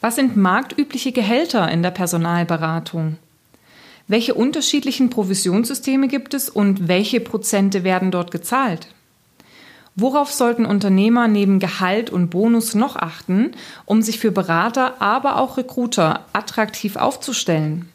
[0.00, 3.16] Was sind marktübliche Gehälter in der Personalberatung?
[4.06, 8.88] Welche unterschiedlichen Provisionssysteme gibt es und welche Prozente werden dort gezahlt?
[9.96, 13.52] Worauf sollten Unternehmer neben Gehalt und Bonus noch achten,
[13.86, 17.88] um sich für Berater, aber auch Recruiter attraktiv aufzustellen?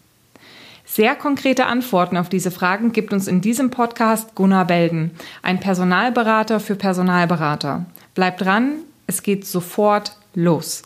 [0.85, 5.11] Sehr konkrete Antworten auf diese Fragen gibt uns in diesem Podcast Gunnar Belden,
[5.43, 7.85] ein Personalberater für Personalberater.
[8.15, 10.81] Bleibt dran, es geht sofort los.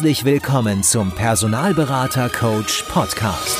[0.00, 3.58] Herzlich willkommen zum Personalberater Coach Podcast.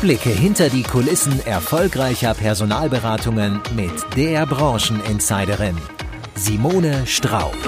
[0.00, 5.76] Blicke hinter die Kulissen erfolgreicher Personalberatungen mit der Brancheninsiderin
[6.34, 7.58] Simone Straub.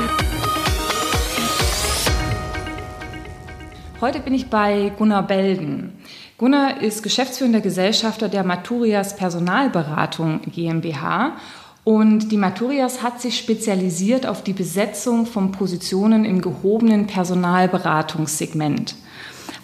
[4.00, 5.98] Heute bin ich bei Gunnar Belden.
[6.38, 11.36] Gunnar ist geschäftsführender Gesellschafter der Maturias Personalberatung GmbH
[11.86, 18.96] und die Maturias hat sich spezialisiert auf die Besetzung von Positionen im gehobenen Personalberatungssegment.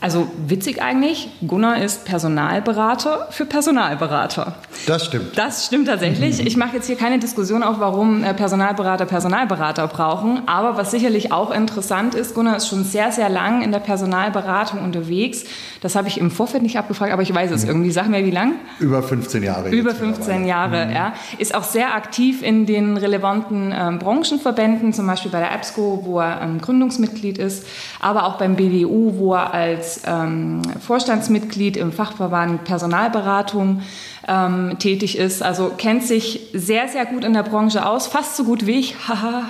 [0.02, 4.56] Also witzig eigentlich, Gunnar ist Personalberater für Personalberater.
[4.84, 5.38] Das stimmt.
[5.38, 6.44] Das stimmt tatsächlich.
[6.44, 10.42] Ich mache jetzt hier keine Diskussion auf, warum äh, Personalberater Personalberater brauchen.
[10.46, 14.82] Aber was sicherlich auch interessant ist, Gunnar ist schon sehr, sehr lang in der Personalberatung
[14.82, 15.44] unterwegs.
[15.82, 17.68] Das habe ich im Vorfeld nicht abgefragt, aber ich weiß es mhm.
[17.68, 17.92] irgendwie.
[17.92, 18.54] Sag mir, wie lang?
[18.80, 19.68] Über 15 Jahre.
[19.70, 20.92] Über 15 Jahre, mhm.
[20.92, 21.14] ja.
[21.38, 26.18] Ist auch sehr aktiv in den relevanten ähm, Branchenverbänden, zum Beispiel bei der EBSCO, wo
[26.18, 27.64] er ähm, Gründungsmitglied ist,
[28.00, 33.82] aber auch beim BDU, wo er als ähm, Vorstandsmitglied im Fachverband Personalberatung
[34.28, 35.42] ähm, tätig ist.
[35.42, 38.94] Also kennt sich sehr, sehr gut in der Branche aus, fast so gut wie ich.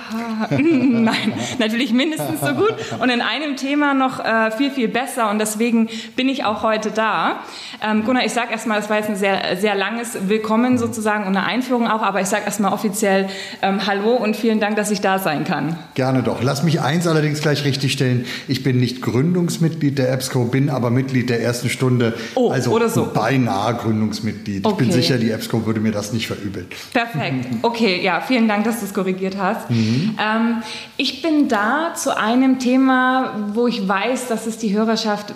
[0.49, 5.39] Nein, natürlich mindestens so gut und in einem Thema noch äh, viel, viel besser und
[5.39, 7.39] deswegen bin ich auch heute da.
[7.83, 11.35] Ähm, Gunnar, ich sage erstmal, das war jetzt ein sehr, sehr langes Willkommen sozusagen und
[11.35, 13.29] eine Einführung auch, aber ich sage erstmal offiziell
[13.61, 15.77] ähm, Hallo und vielen Dank, dass ich da sein kann.
[15.93, 16.41] Gerne doch.
[16.41, 18.25] Lass mich eins allerdings gleich richtigstellen.
[18.47, 22.13] Ich bin nicht Gründungsmitglied der EBSCO, bin aber Mitglied der ersten Stunde.
[22.35, 23.11] Oh, also oder so.
[23.13, 24.59] beinahe Gründungsmitglied.
[24.59, 24.83] Ich okay.
[24.83, 26.67] bin sicher, die EBSCO würde mir das nicht verübeln.
[26.91, 27.45] Perfekt.
[27.61, 29.69] Okay, ja, vielen Dank, dass du es korrigiert hast.
[29.69, 30.17] Mhm.
[30.19, 30.63] Ähm,
[30.97, 35.33] ich bin da zu einem Thema, wo ich weiß, dass es die Hörerschaft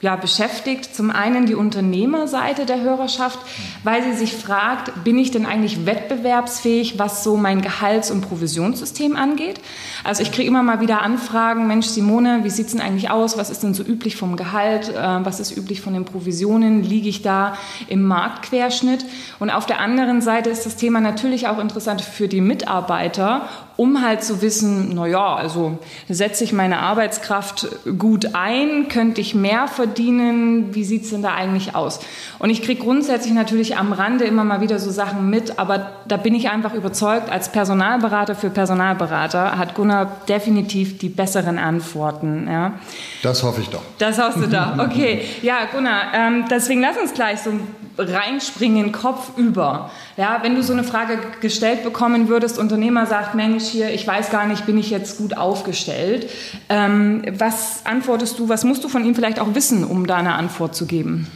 [0.00, 0.94] ja, beschäftigt.
[0.94, 3.38] Zum einen die Unternehmerseite der Hörerschaft,
[3.84, 9.14] weil sie sich fragt, bin ich denn eigentlich wettbewerbsfähig, was so mein Gehalts- und Provisionssystem
[9.14, 9.60] angeht?
[10.02, 13.36] Also ich kriege immer mal wieder Anfragen, Mensch Simone, wie sieht es denn eigentlich aus?
[13.36, 14.88] Was ist denn so üblich vom Gehalt?
[14.88, 16.82] Äh, was ist üblich von den Provisionen?
[16.82, 17.56] Liege ich da
[17.86, 19.04] im Marktquerschnitt?
[19.38, 23.48] Und auf der anderen Seite ist das Thema natürlich auch interessant für die Mitarbeiter
[23.80, 27.66] um halt zu wissen, na ja, also setze ich meine Arbeitskraft
[27.98, 32.00] gut ein, könnte ich mehr verdienen, wie sieht's denn da eigentlich aus?
[32.38, 36.18] Und ich kriege grundsätzlich natürlich am Rande immer mal wieder so Sachen mit, aber da
[36.18, 42.48] bin ich einfach überzeugt, als Personalberater für Personalberater hat Gunnar definitiv die besseren Antworten.
[42.50, 42.74] Ja.
[43.22, 43.82] Das hoffe ich doch.
[43.96, 44.76] Das hoffst du doch.
[44.90, 47.52] Okay, ja, Gunnar, ähm, deswegen lass uns gleich so
[48.00, 49.90] reinspringen, Kopf über.
[50.16, 54.30] Ja, wenn du so eine Frage gestellt bekommen würdest, Unternehmer sagt, Mensch, hier, ich weiß
[54.30, 56.28] gar nicht, bin ich jetzt gut aufgestellt.
[56.68, 60.34] Ähm, was antwortest du, was musst du von ihm vielleicht auch wissen, um da eine
[60.34, 61.26] Antwort zu geben?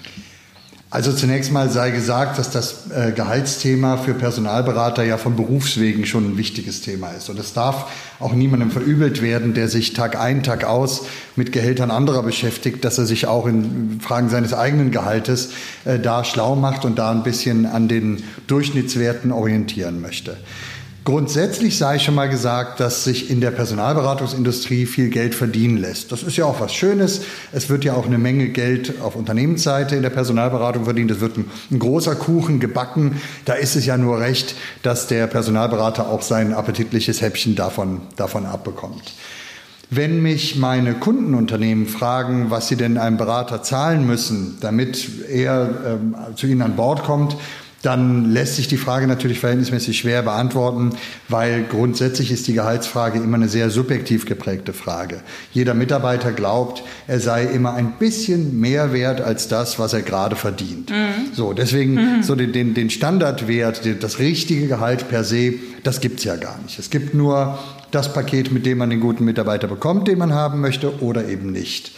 [0.95, 6.25] Also zunächst mal sei gesagt, dass das äh, Gehaltsthema für Personalberater ja von Berufswegen schon
[6.25, 7.29] ein wichtiges Thema ist.
[7.29, 7.91] Und es darf
[8.21, 12.97] auch niemandem verübelt werden, der sich Tag ein, Tag aus mit Gehältern anderer beschäftigt, dass
[12.97, 15.51] er sich auch in Fragen seines eigenen Gehaltes
[15.85, 20.37] äh, da schlau macht und da ein bisschen an den Durchschnittswerten orientieren möchte.
[21.05, 26.11] Grundsätzlich sei schon mal gesagt, dass sich in der Personalberatungsindustrie viel Geld verdienen lässt.
[26.13, 27.21] Das ist ja auch was Schönes.
[27.53, 31.11] Es wird ja auch eine Menge Geld auf Unternehmensseite in der Personalberatung verdient.
[31.11, 33.21] Es wird ein, ein großer Kuchen gebacken.
[33.45, 38.47] Da ist es ja nur recht, dass der Personalberater auch sein appetitliches Häppchen davon, davon
[38.47, 39.13] abbekommt.
[39.91, 46.15] Wenn mich meine Kundenunternehmen fragen, was sie denn einem Berater zahlen müssen, damit er ähm,
[46.35, 47.37] zu ihnen an Bord kommt,
[47.85, 50.91] dann lässt sich die Frage natürlich verhältnismäßig schwer beantworten,
[51.29, 55.21] weil grundsätzlich ist die Gehaltsfrage immer eine sehr subjektiv geprägte Frage.
[55.53, 60.37] Jeder Mitarbeiter glaubt, er sei immer ein bisschen mehr wert als das, was er gerade
[60.37, 60.91] verdient.
[60.91, 61.35] Mhm.
[61.35, 62.23] So, deswegen mhm.
[62.23, 66.79] so den, den, den Standardwert, das richtige Gehalt per se, das gibt's ja gar nicht.
[66.79, 67.59] Es gibt nur
[67.91, 71.53] das Paket, mit dem man den guten Mitarbeiter bekommt, den man haben möchte, oder eben
[71.53, 71.93] nicht.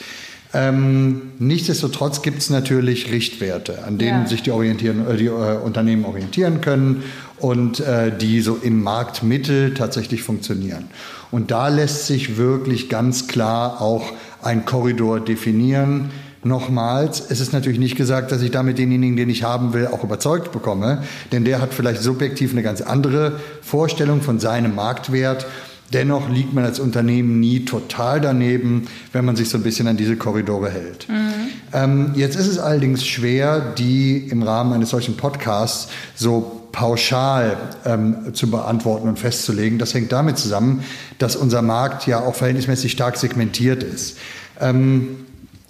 [0.54, 4.26] Ähm, nichtsdestotrotz gibt es natürlich Richtwerte, an denen ja.
[4.26, 7.02] sich die, orientieren, äh, die äh, Unternehmen orientieren können
[7.38, 10.84] und äh, die so im Marktmittel tatsächlich funktionieren.
[11.30, 14.12] Und da lässt sich wirklich ganz klar auch
[14.42, 16.10] ein Korridor definieren,
[16.46, 20.04] Nochmals, es ist natürlich nicht gesagt, dass ich damit denjenigen, den ich haben will, auch
[20.04, 21.02] überzeugt bekomme,
[21.32, 25.46] denn der hat vielleicht subjektiv eine ganz andere Vorstellung von seinem Marktwert.
[25.92, 29.96] Dennoch liegt man als Unternehmen nie total daneben, wenn man sich so ein bisschen an
[29.96, 31.08] diese Korridore hält.
[31.08, 31.32] Mhm.
[31.72, 38.34] Ähm, jetzt ist es allerdings schwer, die im Rahmen eines solchen Podcasts so pauschal ähm,
[38.34, 39.78] zu beantworten und festzulegen.
[39.78, 40.84] Das hängt damit zusammen,
[41.18, 44.18] dass unser Markt ja auch verhältnismäßig stark segmentiert ist.
[44.60, 45.26] Ähm,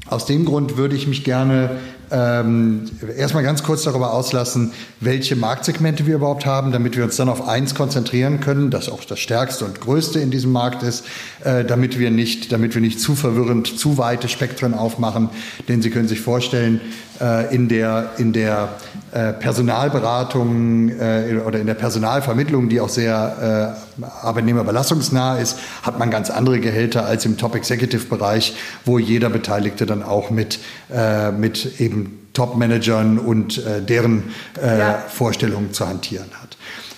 [0.09, 1.79] aus dem Grund würde ich mich gerne
[2.11, 2.85] ähm,
[3.17, 7.47] erstmal ganz kurz darüber auslassen, welche Marktsegmente wir überhaupt haben, damit wir uns dann auf
[7.47, 11.05] eins konzentrieren können, das auch das stärkste und größte in diesem Markt ist,
[11.45, 15.31] äh, damit wir nicht, damit wir nicht zu verwirrend zu weite Spektren aufmachen.
[15.69, 16.81] Denn Sie können sich vorstellen,
[17.21, 18.69] äh, in der, in der
[19.13, 26.11] äh, Personalberatung äh, oder in der Personalvermittlung, die auch sehr äh, arbeitnehmerbelastungsnah ist, hat man
[26.11, 30.59] ganz andere Gehälter als im Top-Executive-Bereich, wo jeder Beteiligte dann auch mit,
[30.93, 32.06] äh, mit eben
[32.37, 34.25] Top-Managern und äh, deren
[34.63, 34.99] äh, ja.
[35.09, 36.46] Vorstellungen zu hantieren hat.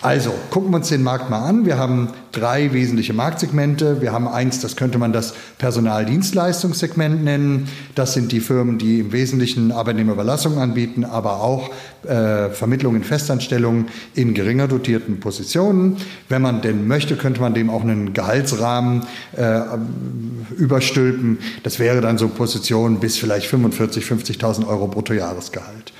[0.00, 1.66] Also, gucken wir uns den Markt mal an.
[1.66, 4.00] Wir haben drei wesentliche Marktsegmente.
[4.00, 7.68] Wir haben eins, das könnte man das Personaldienstleistungssegment nennen.
[7.96, 11.70] Das sind die Firmen, die im Wesentlichen Arbeitnehmerüberlassung anbieten, aber auch
[12.04, 15.96] äh, Vermittlung in Festanstellungen in geringer dotierten Positionen.
[16.28, 19.02] Wenn man denn möchte, könnte man dem auch einen Gehaltsrahmen
[19.36, 19.62] äh,
[20.56, 21.38] überstülpen.
[21.64, 25.92] Das wäre dann so Positionen bis vielleicht 45.000, 50.000 Euro Bruttojahresgehalt.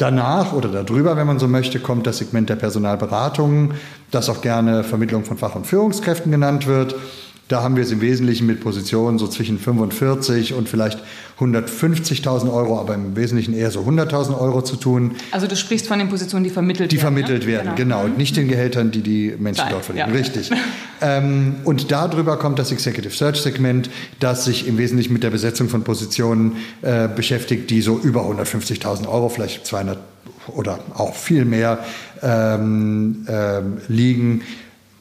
[0.00, 3.74] Danach oder darüber, wenn man so möchte, kommt das Segment der Personalberatung,
[4.10, 6.94] das auch gerne Vermittlung von Fach- und Führungskräften genannt wird.
[7.50, 11.00] Da haben wir es im Wesentlichen mit Positionen so zwischen 45 und vielleicht
[11.40, 15.16] 150.000 Euro, aber im Wesentlichen eher so 100.000 Euro zu tun.
[15.32, 17.16] Also du sprichst von den Positionen, die vermittelt die werden.
[17.16, 17.52] Die vermittelt ne?
[17.52, 18.02] werden, genau.
[18.04, 18.16] genau.
[18.16, 20.10] Nicht den Gehältern, die die Menschen Nein, dort verdienen.
[20.10, 20.14] Ja.
[20.14, 20.52] Richtig.
[21.00, 25.68] ähm, und darüber kommt das Executive Search Segment, das sich im Wesentlichen mit der Besetzung
[25.68, 29.98] von Positionen äh, beschäftigt, die so über 150.000 Euro, vielleicht 200
[30.46, 31.80] oder auch viel mehr
[32.22, 34.42] ähm, äh, liegen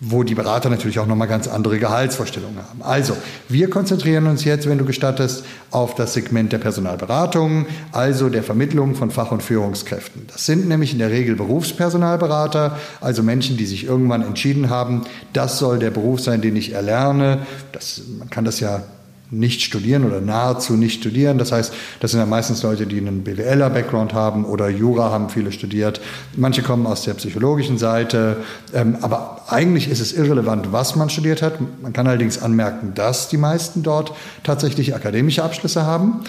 [0.01, 2.81] wo die Berater natürlich auch nochmal ganz andere Gehaltsvorstellungen haben.
[2.81, 3.18] Also,
[3.50, 8.96] wir konzentrieren uns jetzt, wenn du gestattest, auf das Segment der Personalberatung, also der Vermittlung
[8.96, 10.28] von Fach- und Führungskräften.
[10.31, 15.04] Das sind nämlich in der Regel Berufspersonalberater, also Menschen, die sich irgendwann entschieden haben,
[15.34, 17.46] das soll der Beruf sein, den ich erlerne.
[17.74, 18.84] Das, man kann das ja
[19.31, 21.37] nicht studieren oder nahezu nicht studieren.
[21.37, 25.51] Das heißt, das sind ja meistens Leute, die einen BWLer-Background haben oder Jura haben viele
[25.51, 26.01] studiert.
[26.35, 28.37] Manche kommen aus der psychologischen Seite.
[28.73, 31.59] Ähm, aber eigentlich ist es irrelevant, was man studiert hat.
[31.81, 36.21] Man kann allerdings anmerken, dass die meisten dort tatsächlich akademische Abschlüsse haben.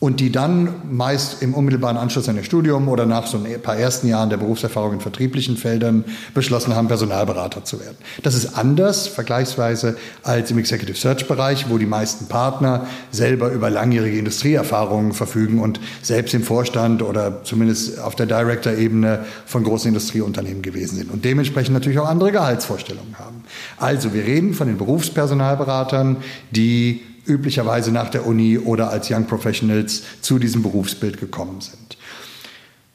[0.00, 3.76] Und die dann meist im unmittelbaren Anschluss an ihr Studium oder nach so ein paar
[3.76, 7.98] ersten Jahren der Berufserfahrung in vertrieblichen Feldern beschlossen haben, Personalberater zu werden.
[8.22, 13.68] Das ist anders vergleichsweise als im Executive Search Bereich, wo die meisten Partner selber über
[13.68, 20.62] langjährige Industrieerfahrungen verfügen und selbst im Vorstand oder zumindest auf der Director-Ebene von großen Industrieunternehmen
[20.62, 23.44] gewesen sind und dementsprechend natürlich auch andere Gehaltsvorstellungen haben.
[23.76, 26.16] Also wir reden von den Berufspersonalberatern,
[26.52, 31.96] die üblicherweise nach der Uni oder als Young Professionals zu diesem Berufsbild gekommen sind.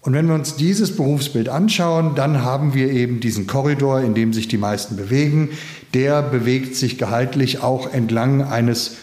[0.01, 4.33] Und wenn wir uns dieses Berufsbild anschauen, dann haben wir eben diesen Korridor, in dem
[4.33, 5.49] sich die meisten bewegen.
[5.95, 8.97] Der bewegt sich gehaltlich auch entlang eines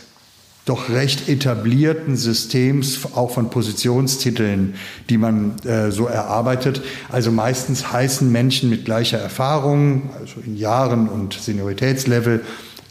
[0.65, 4.75] doch recht etablierten Systems, auch von Positionstiteln,
[5.11, 6.83] die man äh, so erarbeitet.
[7.11, 12.43] Also meistens heißen Menschen mit gleicher Erfahrung, also in Jahren und Senioritätslevel,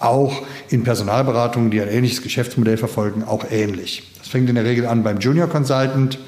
[0.04, 4.12] auch in Personalberatungen, die ein ähnliches Geschäftsmodell verfolgen, auch ähnlich.
[4.18, 6.20] Das fängt in der Regel an beim Junior Consultant.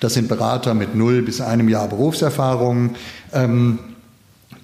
[0.00, 2.96] Das sind Berater mit null bis einem Jahr Berufserfahrung.
[3.32, 3.78] Ähm,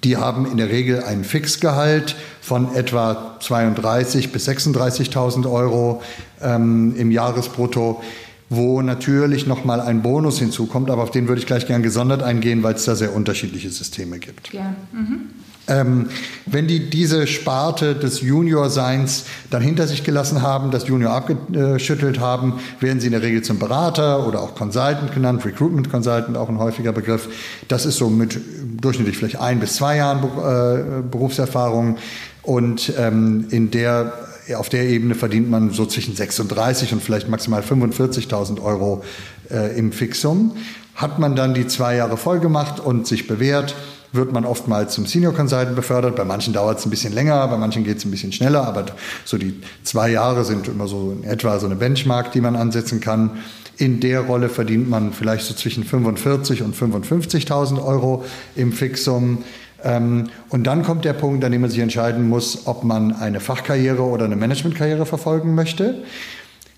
[0.03, 6.01] die haben in der Regel ein Fixgehalt von etwa 32.000 bis 36.000 Euro
[6.41, 8.01] ähm, im Jahresbrutto,
[8.49, 12.63] wo natürlich nochmal ein Bonus hinzukommt, aber auf den würde ich gleich gern gesondert eingehen,
[12.63, 14.53] weil es da sehr unterschiedliche Systeme gibt.
[14.53, 14.73] Ja.
[14.91, 15.29] Mhm.
[15.69, 16.09] Ähm,
[16.45, 22.59] wenn die diese Sparte des Junior-Seins dann hinter sich gelassen haben, das Junior abgeschüttelt haben,
[22.79, 26.57] werden sie in der Regel zum Berater oder auch Consultant genannt, Recruitment Consultant auch ein
[26.57, 27.29] häufiger Begriff.
[27.67, 28.39] Das ist so mit
[28.81, 31.97] durchschnittlich vielleicht ein bis zwei Jahren äh, Berufserfahrung
[32.41, 34.13] und ähm, in der
[34.57, 39.03] auf der Ebene verdient man so zwischen 36 und vielleicht maximal 45.000 Euro
[39.51, 40.55] äh, im Fixum.
[40.95, 43.75] Hat man dann die zwei Jahre voll gemacht und sich bewährt,
[44.11, 46.15] wird man oftmals zum Senior Consultant befördert.
[46.15, 48.85] Bei manchen dauert es ein bisschen länger, bei manchen geht es ein bisschen schneller, aber
[49.25, 52.99] so die zwei Jahre sind immer so in etwa so eine Benchmark, die man ansetzen
[52.99, 53.31] kann.
[53.77, 58.25] In der Rolle verdient man vielleicht so zwischen 45 und 55.000 Euro
[58.55, 59.43] im Fixum.
[59.83, 63.39] Ähm, und dann kommt der Punkt, an dem man sich entscheiden muss, ob man eine
[63.39, 66.03] Fachkarriere oder eine Managementkarriere verfolgen möchte.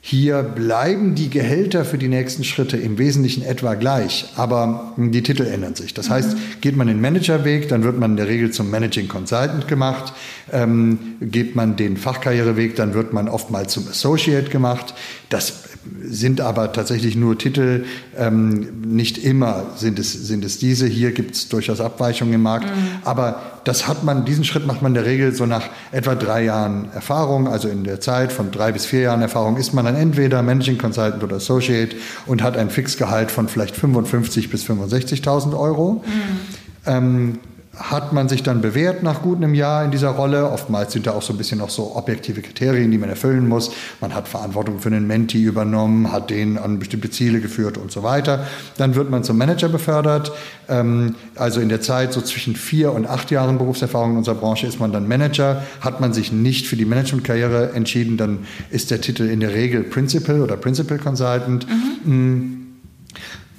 [0.03, 5.43] Hier bleiben die Gehälter für die nächsten Schritte im Wesentlichen etwa gleich, aber die Titel
[5.43, 5.93] ändern sich.
[5.93, 9.67] Das heißt, geht man den Managerweg, dann wird man in der Regel zum Managing Consultant
[9.67, 10.13] gemacht.
[10.51, 14.96] Ähm, geht man den Fachkarriereweg, dann wird man oftmals zum Associate gemacht.
[15.29, 15.70] Das
[16.03, 17.85] sind aber tatsächlich nur Titel.
[18.17, 20.85] Ähm, nicht immer sind es, sind es diese.
[20.85, 22.65] Hier gibt es durchaus Abweichungen im Markt.
[22.65, 23.00] Mhm.
[23.03, 26.43] Aber das hat man, diesen Schritt macht man in der Regel so nach etwa drei
[26.43, 27.47] Jahren Erfahrung.
[27.47, 30.77] Also in der Zeit von drei bis vier Jahren Erfahrung ist man dann entweder Managing
[30.77, 31.95] Consultant oder Associate
[32.25, 36.03] und hat ein Fixgehalt von vielleicht 55 bis 65.000 Euro.
[36.05, 36.39] Mhm.
[36.85, 37.39] Ähm,
[37.77, 40.51] hat man sich dann bewährt nach gut einem Jahr in dieser Rolle.
[40.51, 43.71] Oftmals sind da auch so ein bisschen noch so objektive Kriterien, die man erfüllen muss.
[44.01, 48.03] Man hat Verantwortung für einen Menti übernommen, hat den an bestimmte Ziele geführt und so
[48.03, 48.45] weiter.
[48.77, 50.33] Dann wird man zum Manager befördert.
[50.67, 54.67] Ähm, also in der Zeit so zwischen vier und acht Jahren Berufserfahrung in unserer Branche
[54.67, 55.63] ist man dann Manager.
[55.79, 59.83] Hat man sich nicht für die Managementkarriere entschieden, dann ist der Titel in der Regel
[59.83, 61.65] Principal oder Principal Consultant.
[62.03, 62.57] Mhm.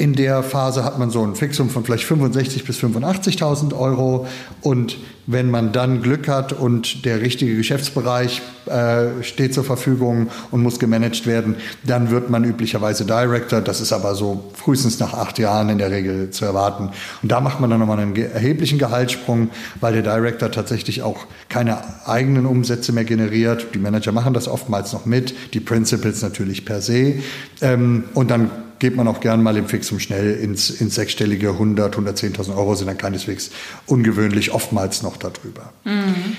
[0.03, 4.27] In der Phase hat man so ein Fixum von vielleicht 65.000 bis 85.000 Euro.
[4.61, 10.63] Und wenn man dann Glück hat und der richtige Geschäftsbereich äh, steht zur Verfügung und
[10.63, 13.61] muss gemanagt werden, dann wird man üblicherweise Director.
[13.61, 16.91] Das ist aber so frühestens nach acht Jahren in der Regel zu erwarten.
[17.23, 19.51] Und da macht man dann nochmal einen erheblichen Gehaltssprung,
[19.81, 23.69] weil der Director tatsächlich auch keine eigenen Umsätze mehr generiert.
[23.75, 27.15] Die Manager machen das oftmals noch mit, die Principals natürlich per se.
[27.61, 28.51] Ähm, und dann
[28.83, 32.89] geht man auch gern mal im Fixum schnell ins, ins sechsstellige 100, 110.000 Euro sind
[32.89, 33.53] dann keineswegs
[33.87, 35.73] ungewöhnlich, oftmals noch darüber.
[35.85, 36.37] Mhm.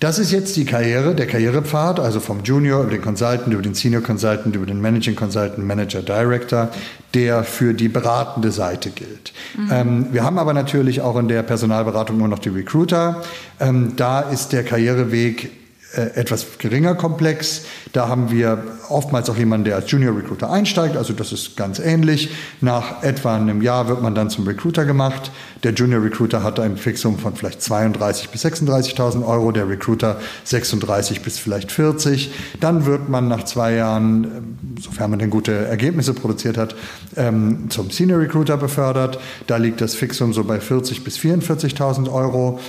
[0.00, 3.74] Das ist jetzt die Karriere, der Karrierepfad, also vom Junior über den Consultant, über den
[3.74, 6.70] Senior Consultant, über den Managing Consultant, Manager, Director,
[7.12, 9.34] der für die beratende Seite gilt.
[9.58, 9.68] Mhm.
[9.70, 13.20] Ähm, wir haben aber natürlich auch in der Personalberatung nur noch die Recruiter.
[13.60, 15.50] Ähm, da ist der Karriereweg
[15.92, 17.62] etwas geringer komplex.
[17.92, 20.96] Da haben wir oftmals auch jemanden, der als Junior Recruiter einsteigt.
[20.96, 22.30] Also das ist ganz ähnlich.
[22.60, 25.30] Nach etwa einem Jahr wird man dann zum Recruiter gemacht.
[25.62, 29.52] Der Junior Recruiter hat ein Fixum von vielleicht 32 bis 36.000 Euro.
[29.52, 32.32] Der Recruiter 36 bis vielleicht 40.
[32.60, 36.74] Dann wird man nach zwei Jahren, äh, sofern man denn gute Ergebnisse produziert hat,
[37.16, 39.18] ähm, zum Senior Recruiter befördert.
[39.46, 42.60] Da liegt das Fixum so bei 40 bis 44.000 Euro.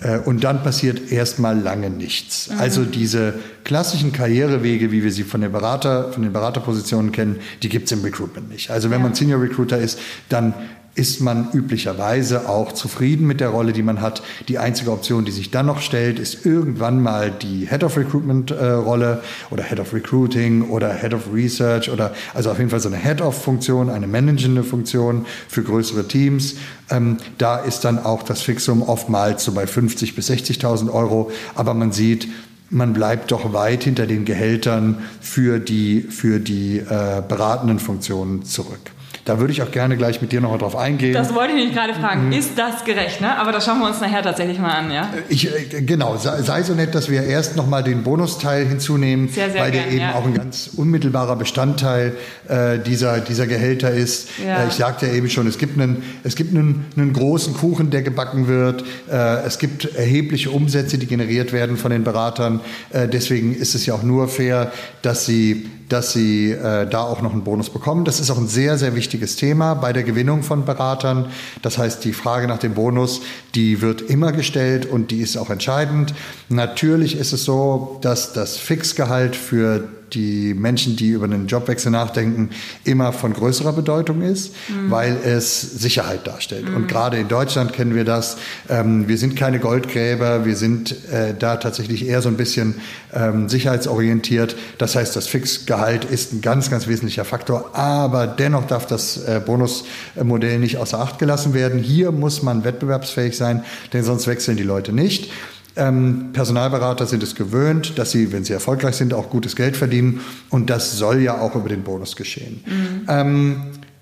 [0.00, 2.50] Äh, und dann passiert erstmal lange nichts.
[2.50, 2.58] Mhm.
[2.58, 7.68] Also diese klassischen Karrierewege, wie wir sie von, den Berater, von den Beraterpositionen kennen, die
[7.68, 8.70] gibt es im Recruitment nicht.
[8.70, 9.04] Also wenn ja.
[9.04, 10.54] man Senior Recruiter ist, dann
[10.98, 14.22] ist man üblicherweise auch zufrieden mit der Rolle, die man hat.
[14.48, 18.50] Die einzige Option, die sich dann noch stellt, ist irgendwann mal die Head of Recruitment
[18.50, 22.80] äh, Rolle oder Head of Recruiting oder Head of Research oder also auf jeden Fall
[22.80, 26.56] so eine Head of Funktion, eine managende Funktion für größere Teams.
[26.90, 31.30] Ähm, da ist dann auch das Fixum oftmals so bei 50 bis 60.000 Euro.
[31.54, 32.26] Aber man sieht,
[32.70, 38.90] man bleibt doch weit hinter den Gehältern für die, für die äh, beratenden Funktionen zurück.
[39.28, 41.12] Da würde ich auch gerne gleich mit dir noch mal drauf eingehen.
[41.12, 42.28] Das wollte ich nicht gerade fragen.
[42.28, 42.32] Mhm.
[42.32, 43.20] Ist das gerecht?
[43.20, 43.38] Ne?
[43.38, 44.90] Aber das schauen wir uns nachher tatsächlich mal an.
[44.90, 45.02] Ja?
[45.02, 49.28] Äh, ich, äh, genau, sei, so nett, dass wir erst noch mal den Bonusteil hinzunehmen,
[49.28, 50.14] sehr, sehr weil gern, der eben ja.
[50.14, 52.16] auch ein ganz unmittelbarer Bestandteil
[52.48, 54.30] äh, dieser, dieser Gehälter ist.
[54.42, 54.62] Ja.
[54.62, 57.90] Äh, ich sagte ja eben schon, es gibt, einen, es gibt einen, einen großen Kuchen,
[57.90, 58.82] der gebacken wird.
[59.10, 62.60] Äh, es gibt erhebliche Umsätze, die generiert werden von den Beratern.
[62.88, 67.22] Äh, deswegen ist es ja auch nur fair, dass sie dass sie äh, da auch
[67.22, 68.04] noch einen Bonus bekommen.
[68.04, 71.26] Das ist auch ein sehr, sehr wichtiges Thema bei der Gewinnung von Beratern.
[71.62, 73.22] Das heißt, die Frage nach dem Bonus,
[73.54, 76.14] die wird immer gestellt und die ist auch entscheidend.
[76.48, 82.50] Natürlich ist es so, dass das Fixgehalt für die Menschen, die über einen Jobwechsel nachdenken,
[82.84, 84.90] immer von größerer Bedeutung ist, mhm.
[84.90, 86.68] weil es Sicherheit darstellt.
[86.68, 86.76] Mhm.
[86.76, 88.38] Und gerade in Deutschland kennen wir das.
[88.68, 92.74] Ähm, wir sind keine Goldgräber, wir sind äh, da tatsächlich eher so ein bisschen
[93.12, 94.56] ähm, sicherheitsorientiert.
[94.78, 99.40] Das heißt, das Fixgehalt ist ein ganz, ganz wesentlicher Faktor, aber dennoch darf das äh,
[99.44, 101.80] Bonusmodell nicht außer Acht gelassen werden.
[101.80, 105.30] Hier muss man wettbewerbsfähig sein, denn sonst wechseln die Leute nicht.
[105.78, 110.20] Ähm, Personalberater sind es gewöhnt, dass sie, wenn sie erfolgreich sind, auch gutes Geld verdienen.
[110.50, 112.62] Und das soll ja auch über den Bonus geschehen.
[112.66, 113.06] Mhm.
[113.08, 113.56] Ähm,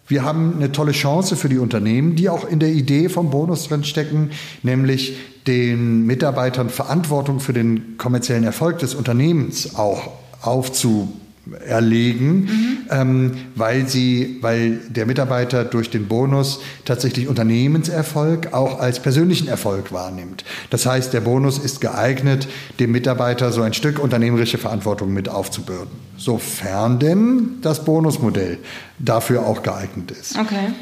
[0.09, 3.69] wir haben eine tolle Chance für die Unternehmen, die auch in der Idee vom Bonus
[3.69, 4.31] drin stecken,
[4.63, 5.17] nämlich
[5.47, 11.13] den Mitarbeitern Verantwortung für den kommerziellen Erfolg des Unternehmens auch aufzu
[11.67, 12.79] erlegen, mhm.
[12.91, 19.93] ähm, weil sie, weil der Mitarbeiter durch den Bonus tatsächlich Unternehmenserfolg auch als persönlichen Erfolg
[19.93, 20.45] wahrnimmt.
[20.71, 22.49] Das heißt, der Bonus ist geeignet,
[22.81, 28.59] dem Mitarbeiter so ein Stück unternehmerische Verantwortung mit aufzubürden, sofern denn das Bonusmodell
[28.99, 30.37] dafür auch geeignet ist.
[30.39, 30.73] Okay.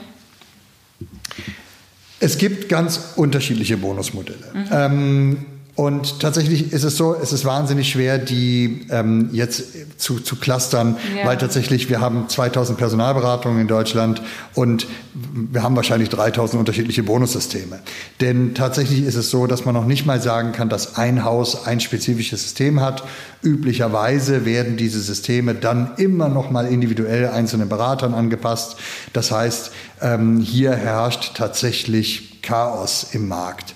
[2.20, 4.46] Es gibt ganz unterschiedliche Bonusmodelle.
[4.54, 4.66] Mhm.
[4.70, 5.36] Ähm,
[5.76, 10.96] und tatsächlich ist es so, es ist wahnsinnig schwer, die ähm, jetzt zu, zu clustern,
[11.18, 11.26] ja.
[11.26, 14.22] weil tatsächlich wir haben 2000 Personalberatungen in Deutschland
[14.54, 17.80] und wir haben wahrscheinlich 3000 unterschiedliche Bonussysteme.
[18.20, 21.66] Denn tatsächlich ist es so, dass man noch nicht mal sagen kann, dass ein Haus
[21.66, 23.02] ein spezifisches System hat.
[23.42, 28.76] Üblicherweise werden diese Systeme dann immer noch mal individuell einzelnen Beratern angepasst.
[29.12, 33.74] Das heißt, ähm, hier herrscht tatsächlich Chaos im Markt.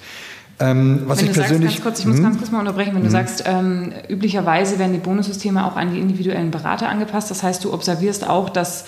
[0.61, 2.25] Ähm, was wenn ich persönlich, sagst, kurz, ich muss hm?
[2.25, 6.01] ganz kurz mal unterbrechen, wenn du sagst, ähm, üblicherweise werden die Bonussysteme auch an die
[6.01, 7.31] individuellen Berater angepasst.
[7.31, 8.85] Das heißt, du observierst auch, dass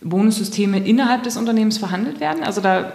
[0.00, 2.44] Bonussysteme innerhalb des Unternehmens verhandelt werden.
[2.44, 2.92] Also da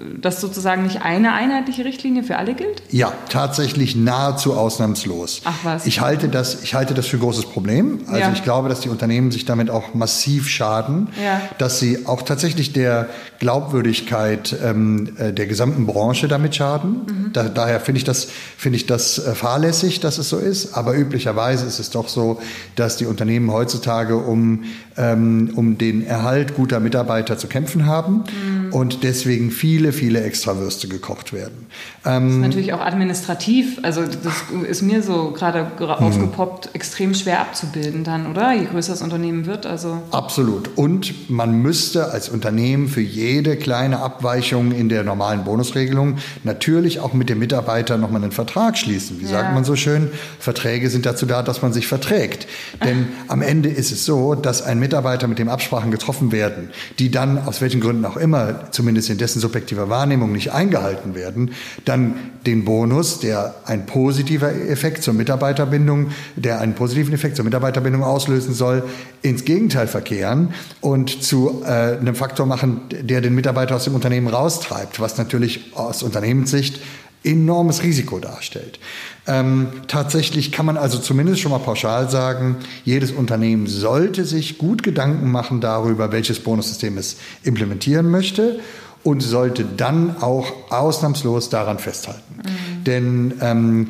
[0.00, 2.82] dass sozusagen nicht eine einheitliche Richtlinie für alle gilt?
[2.90, 5.42] Ja, tatsächlich nahezu ausnahmslos.
[5.44, 5.86] Ach was.
[5.86, 8.00] Ich halte das, ich halte das für ein großes Problem.
[8.06, 8.32] Also ja.
[8.32, 11.42] ich glaube, dass die Unternehmen sich damit auch massiv schaden, ja.
[11.58, 17.06] dass sie auch tatsächlich der Glaubwürdigkeit ähm, äh, der gesamten Branche damit schaden.
[17.06, 17.32] Mhm.
[17.34, 20.74] Da, daher finde ich das, finde ich das äh, fahrlässig, dass es so ist.
[20.74, 22.40] Aber üblicherweise ist es doch so,
[22.76, 24.64] dass die Unternehmen heutzutage um,
[24.96, 28.72] ähm, um den Erhalt guter Mitarbeiter zu kämpfen haben mhm.
[28.72, 31.66] und deswegen viel viele, viele Extrawürste gekocht werden.
[32.04, 37.40] Ähm, das ist natürlich auch administrativ, also das ist mir so gerade aufgepoppt, extrem schwer
[37.40, 38.52] abzubilden dann, oder?
[38.52, 39.64] Je größer das Unternehmen wird.
[39.64, 40.76] Also Absolut.
[40.76, 47.14] Und man müsste als Unternehmen für jede kleine Abweichung in der normalen Bonusregelung natürlich auch
[47.14, 49.20] mit dem Mitarbeiter nochmal einen Vertrag schließen.
[49.20, 49.30] Wie ja.
[49.30, 50.10] sagt man so schön?
[50.38, 52.46] Verträge sind dazu da, dass man sich verträgt.
[52.84, 57.10] Denn am Ende ist es so, dass ein Mitarbeiter, mit dem Absprachen getroffen werden, die
[57.10, 61.52] dann aus welchen Gründen auch immer, zumindest in dessen subjektiver Wahrnehmung nicht eingehalten werden,
[61.84, 68.02] dann den Bonus, der ein positiver Effekt zur Mitarbeiterbindung, der einen positiven Effekt zur Mitarbeiterbindung
[68.02, 68.82] auslösen soll,
[69.22, 74.26] ins Gegenteil verkehren und zu äh, einem Faktor machen, der den Mitarbeiter aus dem Unternehmen
[74.26, 76.80] raustreibt, was natürlich aus Unternehmenssicht
[77.24, 78.78] enormes Risiko darstellt.
[79.26, 84.82] Ähm, tatsächlich kann man also zumindest schon mal pauschal sagen, jedes Unternehmen sollte sich gut
[84.82, 88.60] Gedanken machen darüber, welches Bonussystem es implementieren möchte
[89.04, 92.34] und sollte dann auch ausnahmslos daran festhalten.
[92.36, 92.84] Mhm.
[92.84, 93.88] Denn ähm,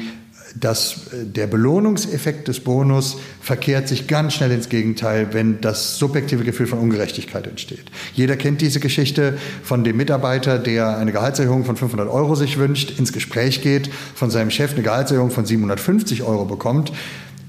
[0.55, 6.67] das, der Belohnungseffekt des Bonus verkehrt sich ganz schnell ins Gegenteil, wenn das subjektive Gefühl
[6.67, 7.85] von Ungerechtigkeit entsteht.
[8.15, 12.99] Jeder kennt diese Geschichte von dem Mitarbeiter, der eine Gehaltserhöhung von 500 Euro sich wünscht,
[12.99, 16.93] ins Gespräch geht, von seinem Chef eine Gehaltserhöhung von 750 Euro bekommt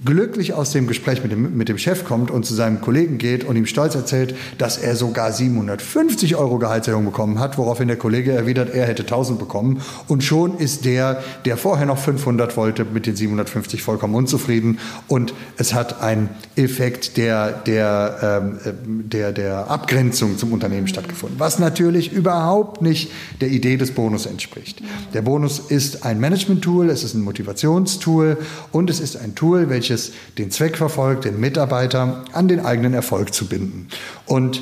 [0.06, 3.44] glücklich aus dem Gespräch mit dem, mit dem Chef kommt und zu seinem Kollegen geht
[3.44, 8.34] und ihm stolz erzählt, dass er sogar 750 Euro Gehaltserhöhung bekommen hat, woraufhin der Kollege
[8.34, 9.82] erwidert, er hätte 1000 bekommen.
[10.08, 14.80] Und schon ist der, der vorher noch 500 wollte, mit den 750 vollkommen unzufrieden.
[15.08, 21.60] Und es hat einen Effekt der, der, ähm, der, der Abgrenzung zum Unternehmen stattgefunden, was
[21.60, 23.12] natürlich überhaupt nicht
[23.42, 24.82] der Idee des Bonus entspricht.
[25.14, 28.38] Der Bonus ist ein Management-Tool, es ist ein Motivationstool
[28.72, 32.94] und es ist ein Tool, welches welches den Zweck verfolgt, den Mitarbeiter an den eigenen
[32.94, 33.88] Erfolg zu binden.
[34.26, 34.62] Und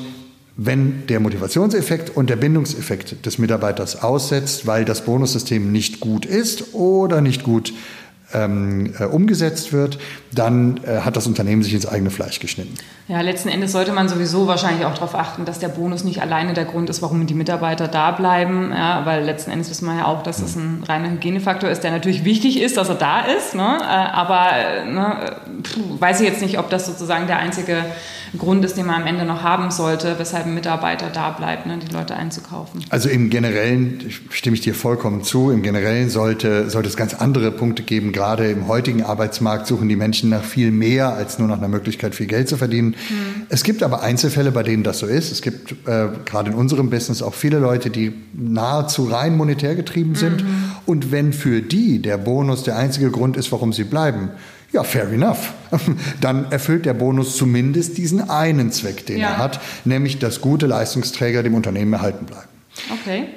[0.56, 6.74] wenn der Motivationseffekt und der Bindungseffekt des Mitarbeiters aussetzt, weil das Bonussystem nicht gut ist
[6.74, 7.72] oder nicht gut
[8.34, 9.98] ähm, äh, umgesetzt wird,
[10.34, 12.74] dann äh, hat das Unternehmen sich ins eigene Fleisch geschnitten.
[13.08, 16.54] Ja, letzten Endes sollte man sowieso wahrscheinlich auch darauf achten, dass der Bonus nicht alleine
[16.54, 18.72] der Grund ist, warum die Mitarbeiter da bleiben.
[18.72, 21.90] Ja, weil letzten Endes wissen wir ja auch, dass es ein reiner Hygienefaktor ist, der
[21.90, 23.54] natürlich wichtig ist, dass er da ist.
[23.54, 23.78] Ne?
[23.80, 25.36] Äh, aber ne,
[25.98, 27.84] weiß ich jetzt nicht, ob das sozusagen der einzige
[28.38, 31.78] Grund ist, den man am Ende noch haben sollte, weshalb ein Mitarbeiter da bleibt, ne,
[31.78, 32.82] die Leute einzukaufen.
[32.88, 35.50] Also im Generellen stimme ich dir vollkommen zu.
[35.50, 38.12] Im Generellen sollte, sollte es ganz andere Punkte geben.
[38.12, 42.14] Gerade im heutigen Arbeitsmarkt suchen die Menschen nach viel mehr als nur nach einer Möglichkeit,
[42.14, 42.88] viel Geld zu verdienen.
[42.88, 43.46] Mhm.
[43.48, 45.32] Es gibt aber Einzelfälle, bei denen das so ist.
[45.32, 50.14] Es gibt äh, gerade in unserem Business auch viele Leute, die nahezu rein monetär getrieben
[50.14, 50.42] sind.
[50.42, 50.64] Mhm.
[50.86, 54.30] Und wenn für die der Bonus der einzige Grund ist, warum sie bleiben,
[54.72, 55.52] ja, fair enough.
[56.20, 59.28] Dann erfüllt der Bonus zumindest diesen einen Zweck, den ja.
[59.28, 62.48] er hat, nämlich dass gute Leistungsträger dem Unternehmen erhalten bleiben.
[62.90, 63.28] Okay.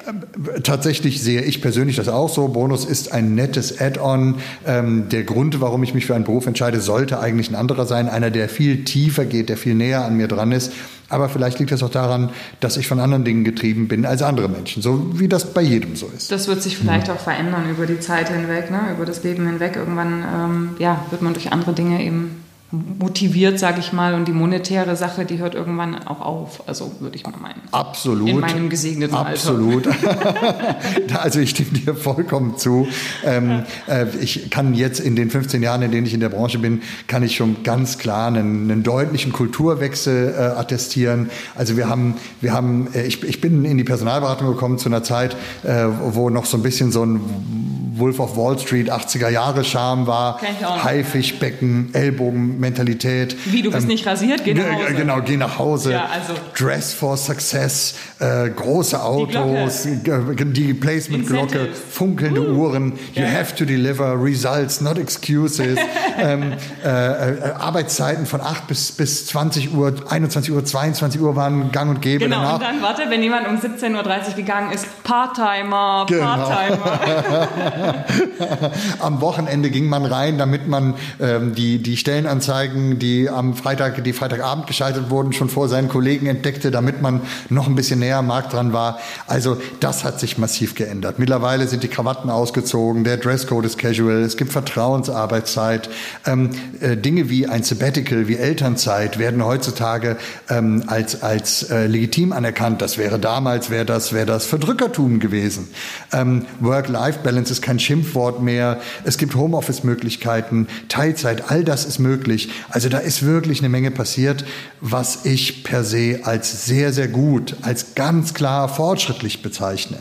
[0.63, 2.48] Tatsächlich sehe ich persönlich das auch so.
[2.48, 4.36] Bonus ist ein nettes Add-on.
[4.65, 8.08] Ähm, der Grund, warum ich mich für einen Beruf entscheide, sollte eigentlich ein anderer sein.
[8.08, 10.71] Einer, der viel tiefer geht, der viel näher an mir dran ist.
[11.10, 14.50] Aber vielleicht liegt das auch daran, dass ich von anderen Dingen getrieben bin als andere
[14.50, 16.32] Menschen, so wie das bei jedem so ist.
[16.32, 17.13] Das wird sich vielleicht mhm.
[17.13, 18.93] auch verändern über die Zeit hinweg, ne?
[18.95, 19.76] über das Leben hinweg.
[19.76, 24.32] Irgendwann ähm, ja, wird man durch andere Dinge eben motiviert, sage ich mal, und die
[24.32, 26.67] monetäre Sache, die hört irgendwann auch auf.
[26.67, 27.62] Also würde ich mal meinen.
[27.71, 28.28] Absolut.
[28.28, 29.88] In meinem gesegneten Absolut.
[29.88, 30.10] Alter.
[30.10, 31.15] Absolut.
[31.23, 32.88] also ich stimme dir vollkommen zu.
[33.23, 36.58] Ähm, äh, ich kann jetzt in den 15 Jahren, in denen ich in der Branche
[36.58, 41.30] bin, kann ich schon ganz klar einen, einen deutlichen Kulturwechsel äh, attestieren.
[41.56, 45.04] Also wir haben, wir haben, äh, ich, ich bin in die Personalberatung gekommen zu einer
[45.04, 49.63] Zeit, äh, wo noch so ein bisschen so ein Wolf of Wall Street 80er Jahre
[49.63, 50.39] Charme war.
[50.62, 53.36] Haifischbecken, Ellbogenmentalität.
[53.45, 54.43] Wie, du bist ähm, nicht rasiert?
[54.43, 54.93] Geh nach Hause.
[54.93, 55.91] Genau, geh nach Hause.
[55.93, 56.34] Ja, also.
[56.58, 62.55] Dress for Success, äh, große Autos, die, die Placement-Glocke, funkelnde uh.
[62.55, 62.93] Uhren.
[63.13, 63.27] You ja.
[63.27, 65.77] have to deliver results, not excuses.
[66.17, 71.71] ähm, äh, äh, Arbeitszeiten von 8 bis, bis 20 Uhr, 21 Uhr, 22 Uhr waren
[71.71, 72.25] gang und gäbe.
[72.25, 72.54] Genau, danach.
[72.56, 76.23] und dann, warte, wenn jemand um 17.30 Uhr gegangen ist, Part-Timer, genau.
[76.23, 78.06] Part-Timer.
[78.99, 84.13] Am Wochenende ging man rein, damit man ähm, die, die Stellenanzeigen, die am Freitag, die
[84.13, 88.28] Freitagabend geschaltet wurden, schon vor seinen Kollegen entdeckte, damit man noch ein bisschen näher am
[88.28, 88.99] Markt dran war.
[89.28, 91.19] Also das hat sich massiv geändert.
[91.19, 95.89] Mittlerweile sind die Krawatten ausgezogen, der Dresscode ist casual, es gibt Vertrauensarbeitszeit.
[96.26, 100.18] Ähm, äh, Dinge wie ein Sabbatical, wie Elternzeit werden heutzutage
[100.50, 102.82] ähm, als, als äh, legitim anerkannt.
[102.82, 105.68] Das wäre damals, wäre das, wäre das Verdrückertum gewesen.
[106.12, 108.80] Ähm, Work-Life-Balance ist kein Schimpfwort mehr.
[109.04, 112.50] Es gibt Homeoffice-Möglichkeiten, Teilzeit, all das ist möglich.
[112.70, 114.46] Also da ist wirklich eine Menge passiert,
[114.82, 119.98] was ich per se als sehr, sehr gut, als ganz klar fortschrittlich bezeichne.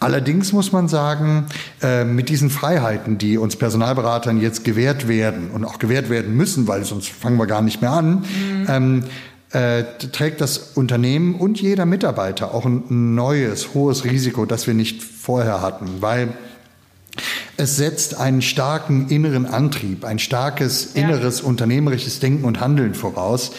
[0.00, 1.46] Allerdings muss man sagen,
[1.82, 6.68] äh, mit diesen Freiheiten, die uns Personalberatern jetzt gewährt werden und auch gewährt werden müssen,
[6.68, 8.66] weil sonst fangen wir gar nicht mehr an, mhm.
[8.68, 9.04] ähm,
[9.50, 9.82] äh,
[10.12, 15.62] trägt das Unternehmen und jeder Mitarbeiter auch ein neues, hohes Risiko, das wir nicht vorher
[15.62, 16.28] hatten, weil
[17.56, 21.46] es setzt einen starken inneren Antrieb, ein starkes inneres ja.
[21.46, 23.50] unternehmerisches Denken und Handeln voraus.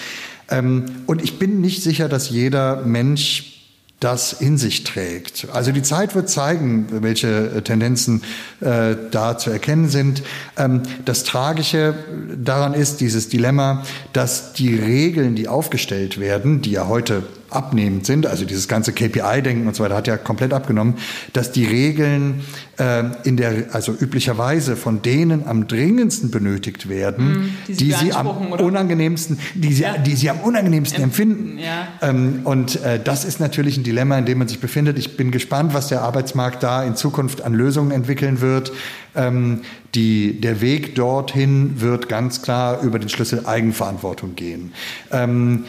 [0.50, 3.59] Ähm, und ich bin nicht sicher, dass jeder Mensch
[4.00, 5.48] das in sich trägt.
[5.52, 8.24] Also die Zeit wird zeigen, welche äh, Tendenzen
[8.62, 10.24] äh, da zu erkennen sind.
[10.58, 11.96] Ähm, das Tragische
[12.36, 13.84] daran ist dieses Dilemma,
[14.14, 19.68] dass die Regeln, die aufgestellt werden, die ja heute abnehmend sind, also dieses ganze KPI-Denken
[19.68, 20.96] und so weiter hat ja komplett abgenommen,
[21.34, 22.42] dass die Regeln
[22.78, 28.14] äh, in der, also üblicherweise von denen am dringendsten benötigt werden, mm, die, die sie
[28.14, 28.64] am oder?
[28.64, 29.98] unangenehmsten, die sie, ja.
[29.98, 31.60] die sie am unangenehmsten empfinden.
[31.60, 31.88] Ja.
[32.02, 34.98] Ähm, und äh, das ist natürlich ein Dilemma, in dem man sich befindet.
[34.98, 38.72] Ich bin gespannt, was der Arbeitsmarkt da in Zukunft an Lösungen entwickeln wird.
[39.16, 39.62] Ähm,
[39.96, 44.72] die, der Weg dorthin wird ganz klar über den Schlüssel Eigenverantwortung gehen.
[45.12, 45.66] Ähm,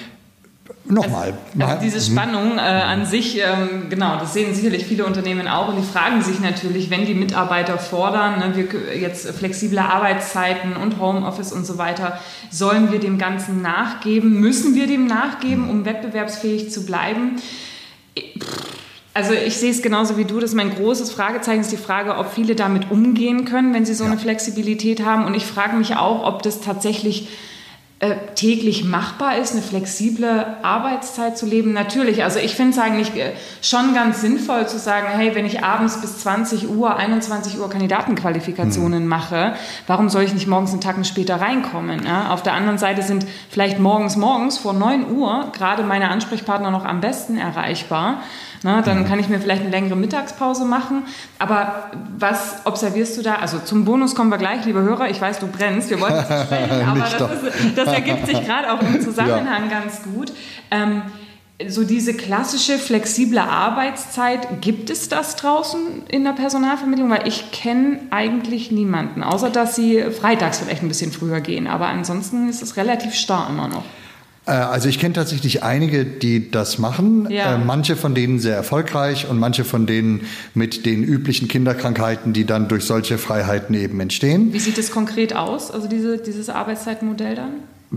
[0.85, 1.35] Nochmal.
[1.59, 5.69] Also, also diese Spannung äh, an sich, ähm, genau, das sehen sicherlich viele Unternehmen auch
[5.69, 10.99] und die fragen sich natürlich, wenn die Mitarbeiter fordern, ne, wir jetzt flexible Arbeitszeiten und
[10.99, 12.19] Homeoffice und so weiter,
[12.51, 14.41] sollen wir dem Ganzen nachgeben?
[14.41, 17.37] Müssen wir dem nachgeben, um wettbewerbsfähig zu bleiben?
[19.13, 22.17] Also ich sehe es genauso wie du, das ist mein großes Fragezeichen, ist die Frage,
[22.17, 24.11] ob viele damit umgehen können, wenn sie so ja.
[24.11, 25.25] eine Flexibilität haben.
[25.25, 27.29] Und ich frage mich auch, ob das tatsächlich
[28.03, 31.75] äh, täglich machbar ist, eine flexible Arbeitszeit zu leben.
[31.75, 35.63] Natürlich, also ich finde es eigentlich äh, schon ganz sinnvoll zu sagen, hey, wenn ich
[35.63, 39.09] abends bis 20 Uhr, 21 Uhr Kandidatenqualifikationen mhm.
[39.09, 39.53] mache,
[39.87, 42.07] warum soll ich nicht morgens einen Tag später reinkommen?
[42.07, 42.31] Ja?
[42.31, 46.87] Auf der anderen Seite sind vielleicht morgens, morgens vor 9 Uhr gerade meine Ansprechpartner noch
[46.87, 48.23] am besten erreichbar.
[48.63, 49.05] Na, dann mhm.
[49.07, 51.05] kann ich mir vielleicht eine längere Mittagspause machen.
[51.39, 53.37] Aber was observierst du da?
[53.37, 55.09] Also zum Bonus kommen wir gleich, liebe Hörer.
[55.09, 55.89] Ich weiß, du brennst.
[55.89, 59.81] Wir wollen nicht sprechen, aber das, ist, das, ergibt sich gerade auch im Zusammenhang ja.
[59.81, 60.33] ganz gut.
[60.71, 61.03] Ähm,
[61.69, 67.11] so diese klassische flexible Arbeitszeit, gibt es das draußen in der Personalvermittlung?
[67.11, 71.67] Weil ich kenne eigentlich niemanden, außer dass sie freitags vielleicht ein bisschen früher gehen.
[71.67, 73.85] Aber ansonsten ist es relativ starr immer noch.
[74.47, 77.29] Äh, also ich kenne tatsächlich einige, die das machen.
[77.31, 77.55] Ja.
[77.55, 80.23] Äh, manche von denen sehr erfolgreich und manche von denen
[80.55, 84.53] mit den üblichen Kinderkrankheiten, die dann durch solche Freiheiten eben entstehen.
[84.53, 87.53] Wie sieht es konkret aus, also diese, dieses Arbeitszeitmodell dann?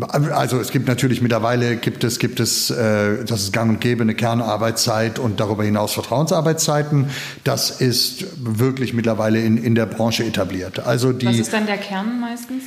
[0.10, 4.02] Also es gibt natürlich mittlerweile gibt es gibt es äh, das ist gang und gäbe
[4.02, 7.12] eine Kernarbeitszeit und darüber hinaus Vertrauensarbeitszeiten.
[7.44, 10.80] Das ist wirklich mittlerweile in in der Branche etabliert.
[10.80, 12.64] Also die Was ist dann der Kern meistens?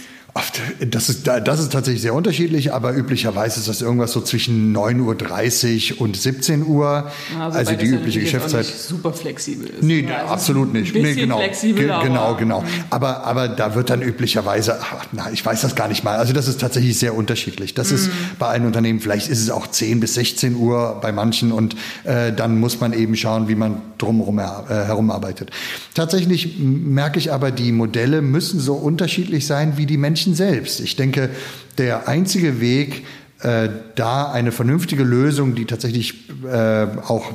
[0.91, 5.95] Das ist, das ist tatsächlich sehr unterschiedlich, aber üblicherweise ist das irgendwas so zwischen 9.30
[5.95, 7.11] Uhr und 17 Uhr.
[7.39, 8.67] Ja, also die übliche Geschäftszeit.
[8.67, 9.83] super flexibel ist.
[9.83, 10.95] Nee, also absolut nicht.
[10.95, 11.39] Nee, genau.
[11.39, 12.61] Flexibel, Ge genau, genau.
[12.63, 12.67] Mhm.
[12.91, 16.17] Aber, aber da wird dann üblicherweise, ach, na, ich weiß das gar nicht mal.
[16.17, 17.75] Also das ist tatsächlich sehr unterschiedlich.
[17.75, 17.97] Das mhm.
[17.97, 21.77] ist bei einem Unternehmen, vielleicht ist es auch 10 bis 16 Uhr bei manchen und
[22.05, 25.51] äh, dann muss man eben schauen, wie man drumherum her, äh, herum arbeitet.
[25.95, 30.81] Tatsächlich merke ich aber, die Modelle müssen so unterschiedlich sein wie die Menschen selbst.
[30.81, 31.31] Ich denke,
[31.79, 33.05] der einzige Weg,
[33.41, 37.33] äh, da eine vernünftige Lösung, die tatsächlich äh, auch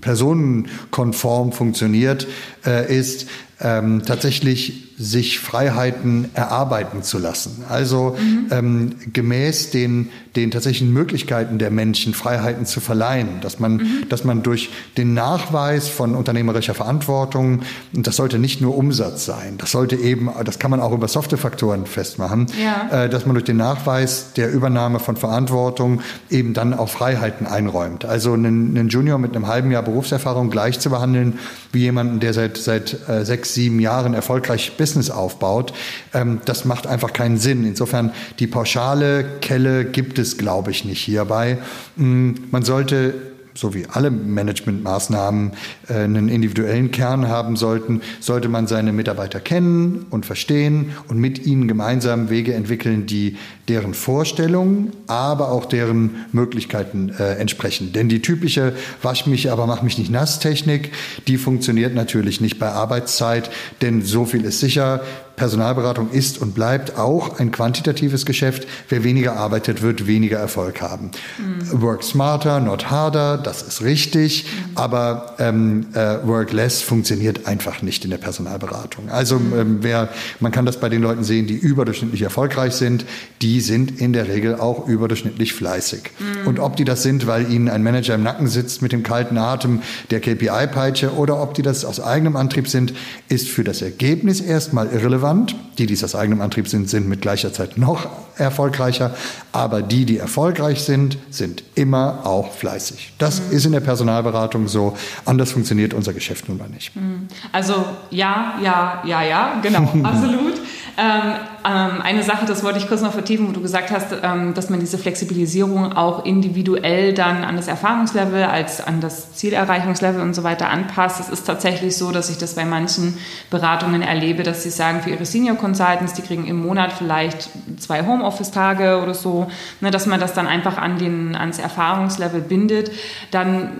[0.00, 2.26] personenkonform funktioniert,
[2.66, 3.28] äh, ist,
[3.64, 7.64] ähm, tatsächlich sich Freiheiten erarbeiten zu lassen.
[7.68, 8.46] Also mhm.
[8.50, 14.08] ähm, gemäß den, den tatsächlichen Möglichkeiten der Menschen Freiheiten zu verleihen, dass man, mhm.
[14.08, 19.58] dass man durch den Nachweis von unternehmerischer Verantwortung, und das sollte nicht nur Umsatz sein,
[19.58, 23.04] das sollte eben, das kann man auch über Softwarefaktoren festmachen, ja.
[23.04, 28.04] äh, dass man durch den Nachweis der Übernahme von Verantwortung eben dann auch Freiheiten einräumt.
[28.04, 31.38] Also einen, einen Junior mit einem halben Jahr Berufserfahrung gleich zu behandeln
[31.72, 35.72] wie jemanden, der seit, seit äh, sechs, sieben Jahren erfolgreich Business aufbaut,
[36.12, 37.64] ähm, das macht einfach keinen Sinn.
[37.64, 41.58] Insofern die pauschale Kelle gibt es, glaube ich, nicht hierbei.
[41.96, 45.52] Mm, man sollte so wie alle Managementmaßnahmen
[45.88, 51.46] äh, einen individuellen Kern haben sollten, sollte man seine Mitarbeiter kennen und verstehen und mit
[51.46, 53.36] ihnen gemeinsam Wege entwickeln, die
[53.68, 57.92] deren Vorstellungen, aber auch deren Möglichkeiten äh, entsprechen.
[57.92, 60.92] Denn die typische Wasch mich, aber mach mich nicht nass Technik,
[61.28, 65.02] die funktioniert natürlich nicht bei Arbeitszeit, denn so viel ist sicher,
[65.36, 68.68] Personalberatung ist und bleibt auch ein quantitatives Geschäft.
[68.88, 71.10] Wer weniger arbeitet, wird weniger Erfolg haben.
[71.38, 71.82] Mhm.
[71.82, 74.76] Work smarter, not harder, das ist richtig, mhm.
[74.76, 79.08] aber ähm, äh, work less funktioniert einfach nicht in der Personalberatung.
[79.10, 79.58] Also mhm.
[79.58, 83.04] ähm, wer, man kann das bei den Leuten sehen, die überdurchschnittlich erfolgreich sind,
[83.42, 86.12] die sind in der Regel auch überdurchschnittlich fleißig.
[86.18, 86.46] Mhm.
[86.46, 89.36] Und ob die das sind, weil ihnen ein Manager im Nacken sitzt mit dem kalten
[89.36, 92.94] Atem der KPI-Peitsche oder ob die das aus eigenem Antrieb sind,
[93.28, 95.54] ist für das Ergebnis erstmal irrelevant relevant.
[95.78, 98.06] Die, die es aus eigenem Antrieb sind, sind mit gleicher Zeit noch
[98.36, 99.12] erfolgreicher.
[99.50, 103.14] Aber die, die erfolgreich sind, sind immer auch fleißig.
[103.18, 103.56] Das mhm.
[103.56, 104.96] ist in der Personalberatung so.
[105.24, 106.94] Anders funktioniert unser Geschäft nun mal nicht.
[106.94, 107.26] Mhm.
[107.50, 110.60] Also ja, ja, ja, ja, genau, absolut.
[110.96, 114.54] Ähm, ähm, eine Sache, das wollte ich kurz noch vertiefen, wo du gesagt hast, ähm,
[114.54, 120.34] dass man diese Flexibilisierung auch individuell dann an das Erfahrungslevel, als an das Zielerreichungslevel und
[120.34, 121.18] so weiter anpasst.
[121.18, 123.18] Es ist tatsächlich so, dass ich das bei manchen
[123.50, 128.06] Beratungen erlebe, dass sie sagen, für ihre Senior Consultants, die kriegen im Monat vielleicht zwei
[128.06, 129.48] Homeoffice-Tage oder so,
[129.80, 132.92] ne, dass man das dann einfach an den, ans Erfahrungslevel bindet.
[133.32, 133.70] Dann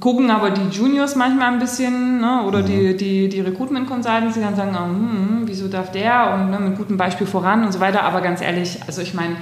[0.00, 2.66] gucken aber die Juniors manchmal ein bisschen ne, oder mhm.
[2.66, 6.58] die, die, die Recruitment Consultants, die dann sagen, oh, hm, wieso darf der und ne,
[6.58, 8.02] mit gutem Beispiel voran und so weiter.
[8.02, 9.36] Aber ganz ehrlich, also ich meine,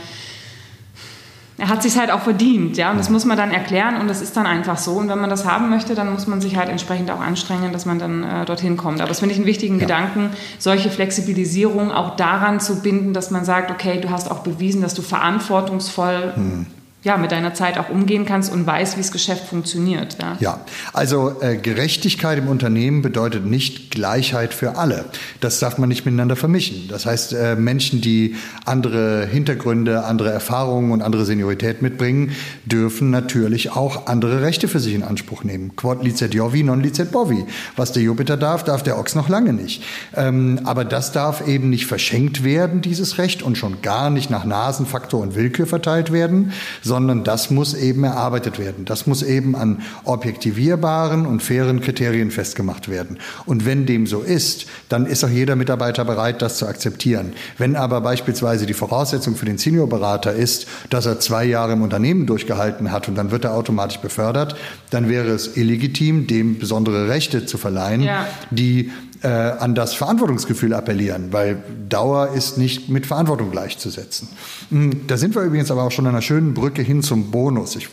[1.56, 4.22] er hat sich halt auch verdient, ja, und das muss man dann erklären und das
[4.22, 4.92] ist dann einfach so.
[4.92, 7.84] Und wenn man das haben möchte, dann muss man sich halt entsprechend auch anstrengen, dass
[7.84, 9.00] man dann äh, dorthin kommt.
[9.00, 9.80] Aber das finde ich einen wichtigen ja.
[9.80, 14.80] Gedanken, solche Flexibilisierung auch daran zu binden, dass man sagt, okay, du hast auch bewiesen,
[14.80, 16.66] dass du verantwortungsvoll hm
[17.02, 20.18] ja, mit deiner Zeit auch umgehen kannst und weißt, wie das Geschäft funktioniert.
[20.20, 20.60] Ja, ja
[20.92, 25.06] also äh, Gerechtigkeit im Unternehmen bedeutet nicht Gleichheit für alle.
[25.40, 26.88] Das darf man nicht miteinander vermischen.
[26.88, 28.36] Das heißt, äh, Menschen, die
[28.66, 32.32] andere Hintergründe, andere Erfahrungen und andere Seniorität mitbringen,
[32.66, 35.76] dürfen natürlich auch andere Rechte für sich in Anspruch nehmen.
[35.76, 37.46] Quod licet Jovi, non licet bovi.
[37.76, 39.82] Was der Jupiter darf, darf der Ochs noch lange nicht.
[40.14, 44.44] Ähm, aber das darf eben nicht verschenkt werden, dieses Recht, und schon gar nicht nach
[44.44, 46.52] Nasenfaktor und Willkür verteilt werden,
[46.90, 48.84] sondern das muss eben erarbeitet werden.
[48.84, 53.20] Das muss eben an objektivierbaren und fairen Kriterien festgemacht werden.
[53.46, 57.34] Und wenn dem so ist, dann ist auch jeder Mitarbeiter bereit, das zu akzeptieren.
[57.58, 62.26] Wenn aber beispielsweise die Voraussetzung für den Seniorberater ist, dass er zwei Jahre im Unternehmen
[62.26, 64.56] durchgehalten hat und dann wird er automatisch befördert,
[64.90, 68.26] dann wäre es illegitim, dem besondere Rechte zu verleihen, ja.
[68.50, 68.90] die
[69.22, 74.28] äh, an das Verantwortungsgefühl appellieren, weil Dauer ist nicht mit Verantwortung gleichzusetzen.
[74.70, 77.76] Hm, da sind wir übrigens aber auch schon an einer schönen Brücke hin zum Bonus.
[77.76, 77.88] Ich,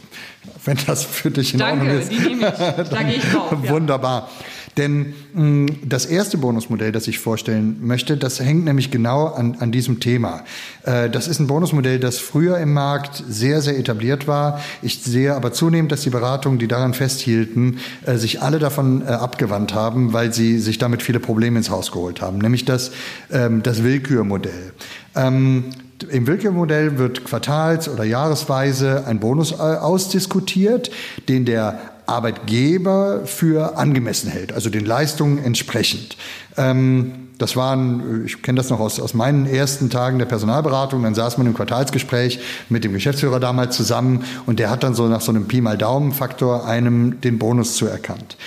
[0.65, 2.11] wenn das für dich in Danke, Ordnung ist.
[2.11, 2.87] Die nehme ich.
[2.89, 3.53] Da gehe ich drauf.
[3.67, 4.29] Wunderbar.
[4.29, 4.45] Ja.
[4.77, 9.57] Denn mh, mm, das erste Bonusmodell, das ich vorstellen möchte, das hängt nämlich genau an,
[9.59, 10.43] an diesem Thema.
[10.83, 14.61] Äh, das ist ein Bonusmodell, das früher im Markt sehr, sehr etabliert war.
[14.81, 19.05] Ich sehe aber zunehmend, dass die Beratungen, die daran festhielten, äh, sich alle davon äh,
[19.05, 22.37] abgewandt haben, weil sie sich damit viele Probleme ins Haus geholt haben.
[22.37, 22.91] Nämlich das,
[23.31, 24.73] ähm, das Willkürmodell.
[25.15, 25.65] Ähm,
[26.09, 30.91] im Willkürmodell wird quartals- oder jahresweise ein Bonus äh, ausdiskutiert,
[31.27, 36.17] den der Arbeitgeber für angemessen hält, also den Leistungen entsprechend.
[36.57, 41.13] Ähm, das waren, ich kenne das noch aus, aus meinen ersten Tagen der Personalberatung, dann
[41.13, 42.39] saß man im Quartalsgespräch
[42.69, 45.77] mit dem Geschäftsführer damals zusammen und der hat dann so nach so einem Pi mal
[45.77, 48.37] Daumen-Faktor einem den Bonus zuerkannt.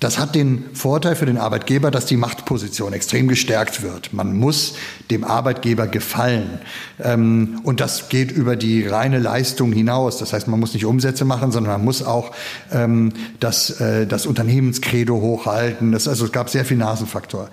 [0.00, 4.12] Ähm, das hat den Vorteil für den Arbeitgeber, dass die Machtposition extrem gestärkt wird.
[4.12, 4.74] Man muss
[5.10, 6.60] dem Arbeitgeber gefallen.
[6.98, 10.18] Ähm, und das geht über die reine Leistung hinaus.
[10.18, 12.32] Das heißt, man muss nicht Umsätze machen, sondern man muss auch
[12.72, 15.92] ähm, das, äh, das Unternehmenskredo hochhalten.
[15.92, 17.50] Das, also es gab sehr viel Nasenfaktor.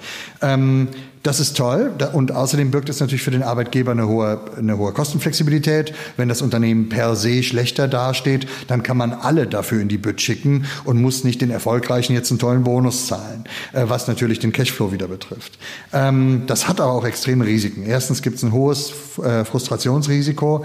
[1.27, 1.91] Ähm, Das ist toll.
[2.13, 5.93] Und außerdem birgt es natürlich für den Arbeitgeber eine hohe, eine hohe Kostenflexibilität.
[6.15, 10.21] Wenn das Unternehmen per se schlechter dasteht, dann kann man alle dafür in die Bütt
[10.21, 14.53] schicken und muss nicht den Erfolgreichen jetzt einen tollen Bonus zahlen, äh, was natürlich den
[14.53, 15.59] Cashflow wieder betrifft.
[15.91, 17.83] Ähm, das hat aber auch extreme Risiken.
[17.85, 20.63] Erstens gibt es ein hohes äh, Frustrationsrisiko.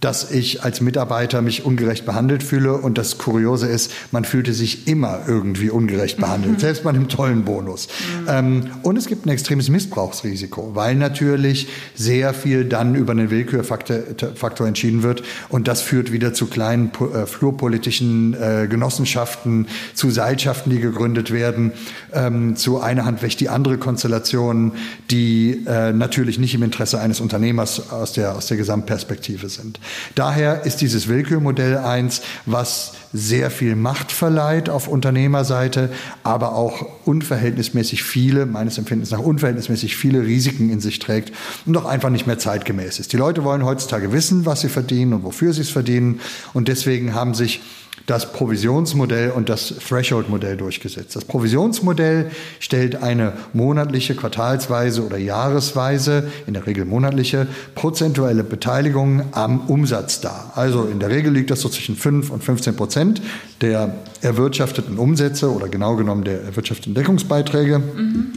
[0.00, 2.74] Dass ich als Mitarbeiter mich ungerecht behandelt fühle.
[2.74, 7.44] Und das Kuriose ist, man fühlte sich immer irgendwie ungerecht behandelt, selbst bei einem tollen
[7.44, 7.88] Bonus.
[7.88, 8.28] Mhm.
[8.28, 14.66] Ähm, und es gibt ein extremes Missbrauchsrisiko, weil natürlich sehr viel dann über einen Willkürfaktor
[14.66, 15.22] entschieden wird.
[15.48, 21.72] Und das führt wieder zu kleinen äh, flurpolitischen äh, Genossenschaften, zu Seilschaften, die gegründet werden,
[22.12, 24.72] ähm, zu einer Hand wächt die andere Konstellationen,
[25.10, 29.78] die äh, natürlich nicht im Interesse eines Unternehmers aus der, aus der Gesamtperspektive sind.
[30.14, 35.90] Daher ist dieses Willkürmodell eins, was sehr viel Macht verleiht auf Unternehmerseite,
[36.22, 41.32] aber auch unverhältnismäßig viele, meines Empfindens nach unverhältnismäßig viele Risiken in sich trägt
[41.64, 43.12] und auch einfach nicht mehr zeitgemäß ist.
[43.12, 46.20] Die Leute wollen heutzutage wissen, was sie verdienen und wofür sie es verdienen
[46.52, 47.62] und deswegen haben sich
[48.04, 51.16] das Provisionsmodell und das Threshold-Modell durchgesetzt.
[51.16, 52.30] Das Provisionsmodell
[52.60, 60.52] stellt eine monatliche, quartalsweise oder jahresweise, in der Regel monatliche, prozentuelle Beteiligung am Umsatz dar.
[60.54, 63.22] Also in der Regel liegt das so zwischen 5 und 15 Prozent
[63.60, 67.78] der erwirtschafteten Umsätze oder genau genommen der erwirtschafteten Deckungsbeiträge.
[67.78, 68.32] Mhm.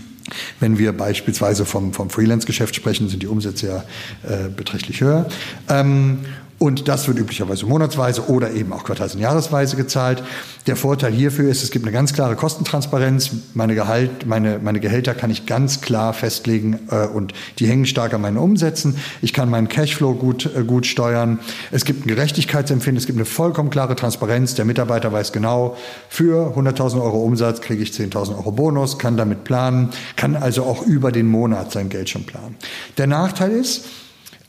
[0.59, 3.83] Wenn wir beispielsweise vom, vom Freelance-Geschäft sprechen, sind die Umsätze ja
[4.29, 5.27] äh, beträchtlich höher.
[5.69, 6.19] Ähm,
[6.59, 10.21] und das wird üblicherweise monatsweise oder eben auch quartals- und jahresweise gezahlt.
[10.67, 13.31] Der Vorteil hierfür ist, es gibt eine ganz klare Kostentransparenz.
[13.53, 18.13] Meine, Gehalt, meine, meine Gehälter kann ich ganz klar festlegen äh, und die hängen stark
[18.13, 18.97] an meinen Umsätzen.
[19.21, 21.39] Ich kann meinen Cashflow gut, äh, gut steuern.
[21.71, 24.55] Es gibt ein Gerechtigkeitsempfinden, es gibt eine vollkommen klare Transparenz.
[24.55, 25.77] Der Mitarbeiter weiß genau,
[26.09, 30.81] für 100.000 Euro Umsatz kriege ich 10.000 Euro Bonus, kann damit planen, kann also auch
[30.81, 32.57] über den Monat sein Geld schon planen.
[32.97, 33.85] Der Nachteil ist,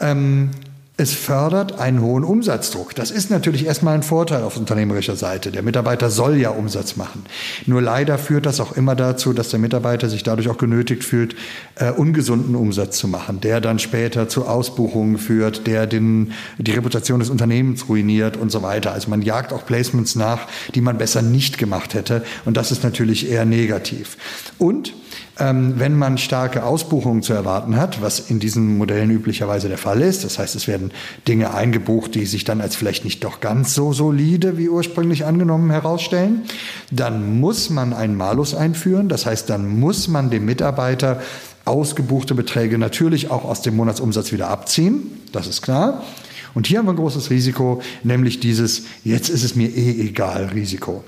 [0.00, 0.50] ähm,
[1.00, 2.94] es fördert einen hohen Umsatzdruck.
[2.94, 5.50] Das ist natürlich erstmal ein Vorteil auf unternehmerischer Seite.
[5.50, 7.24] Der Mitarbeiter soll ja Umsatz machen.
[7.64, 11.36] Nur leider führt das auch immer dazu, dass der Mitarbeiter sich dadurch auch genötigt fühlt,
[11.76, 17.20] äh, ungesunden Umsatz zu machen, der dann später zu Ausbuchungen führt, der den, die Reputation
[17.20, 18.92] des Unternehmens ruiniert und so weiter.
[18.92, 22.22] Also man jagt auch Placements nach, die man besser nicht gemacht hätte.
[22.44, 24.18] Und das ist natürlich eher negativ.
[24.58, 24.92] Und
[25.40, 30.22] wenn man starke Ausbuchungen zu erwarten hat, was in diesen Modellen üblicherweise der Fall ist.
[30.24, 30.90] Das heißt, es werden
[31.26, 35.70] Dinge eingebucht, die sich dann als vielleicht nicht doch ganz so solide wie ursprünglich angenommen
[35.70, 36.42] herausstellen.
[36.90, 39.08] Dann muss man einen Malus einführen.
[39.08, 41.20] Das heißt, dann muss man dem Mitarbeiter
[41.64, 45.22] ausgebuchte Beträge natürlich auch aus dem Monatsumsatz wieder abziehen.
[45.32, 46.02] Das ist klar.
[46.54, 50.50] Und hier haben wir ein großes Risiko, nämlich dieses Jetzt ist es mir eh egal
[50.52, 51.04] Risiko.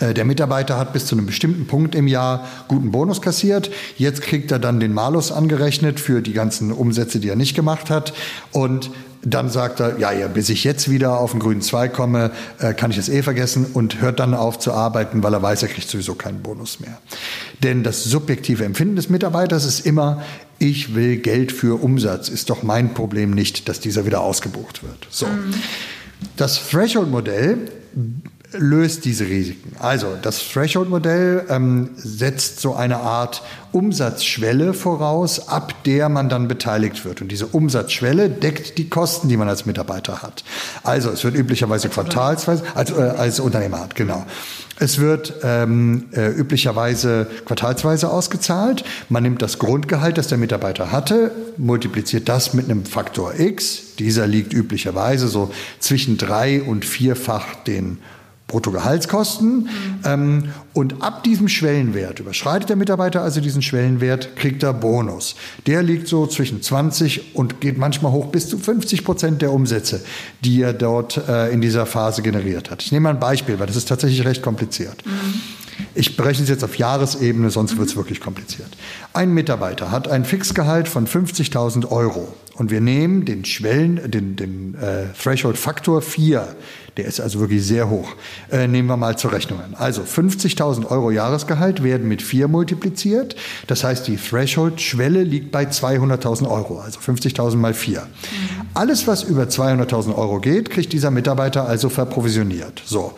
[0.00, 3.70] Äh, der Mitarbeiter hat bis zu einem bestimmten Punkt im Jahr guten Bonus kassiert.
[3.96, 7.90] Jetzt kriegt er dann den Malus angerechnet für die ganzen Umsätze, die er nicht gemacht
[7.90, 8.12] hat.
[8.52, 8.90] Und
[9.22, 12.74] dann sagt er, ja, ja, bis ich jetzt wieder auf den grünen Zweig komme, äh,
[12.74, 15.68] kann ich das eh vergessen und hört dann auf zu arbeiten, weil er weiß, er
[15.68, 16.98] kriegt sowieso keinen Bonus mehr.
[17.62, 20.22] Denn das subjektive Empfinden des Mitarbeiters ist immer,
[20.58, 22.28] ich will Geld für Umsatz.
[22.28, 25.08] Ist doch mein Problem nicht, dass dieser wieder ausgebucht wird.
[25.10, 25.26] So.
[25.26, 25.54] Mhm.
[26.36, 27.68] Das Threshold-Modell
[28.52, 29.72] löst diese Risiken.
[29.78, 37.04] Also das Threshold-Modell ähm, setzt so eine Art Umsatzschwelle voraus, ab der man dann beteiligt
[37.04, 37.20] wird.
[37.20, 40.44] Und diese Umsatzschwelle deckt die Kosten, die man als Mitarbeiter hat.
[40.82, 44.24] Also es wird üblicherweise quartalsweise, als, äh, als Unternehmer hat, genau.
[44.78, 48.84] Es wird ähm, äh, üblicherweise quartalsweise ausgezahlt.
[49.08, 53.96] Man nimmt das Grundgehalt, das der Mitarbeiter hatte, multipliziert das mit einem Faktor X.
[53.98, 57.98] Dieser liegt üblicherweise so zwischen drei und vierfach den
[58.46, 59.56] Bruttogehaltskosten.
[59.56, 59.68] Mhm.
[60.04, 65.34] Ähm, und ab diesem Schwellenwert, überschreitet der Mitarbeiter also diesen Schwellenwert, kriegt er Bonus.
[65.66, 70.04] Der liegt so zwischen 20 und geht manchmal hoch bis zu 50 Prozent der Umsätze,
[70.44, 72.82] die er dort äh, in dieser Phase generiert hat.
[72.82, 75.04] Ich nehme mal ein Beispiel, weil das ist tatsächlich recht kompliziert.
[75.04, 75.40] Mhm.
[75.94, 77.78] Ich berechne es jetzt auf Jahresebene, sonst mhm.
[77.78, 78.68] wird es wirklich kompliziert.
[79.12, 84.74] Ein Mitarbeiter hat ein Fixgehalt von 50.000 Euro und wir nehmen den Schwellen, den, den
[84.74, 86.54] äh, Threshold-Faktor 4
[86.96, 88.08] der ist also wirklich sehr hoch.
[88.50, 89.74] Äh, nehmen wir mal zur Rechnung an.
[89.74, 93.36] Also 50.000 Euro Jahresgehalt werden mit 4 multipliziert.
[93.66, 98.00] Das heißt, die Threshold-Schwelle liegt bei 200.000 Euro, also 50.000 mal 4.
[98.00, 98.06] Mhm.
[98.72, 102.82] Alles, was über 200.000 Euro geht, kriegt dieser Mitarbeiter also verprovisioniert.
[102.84, 103.14] So.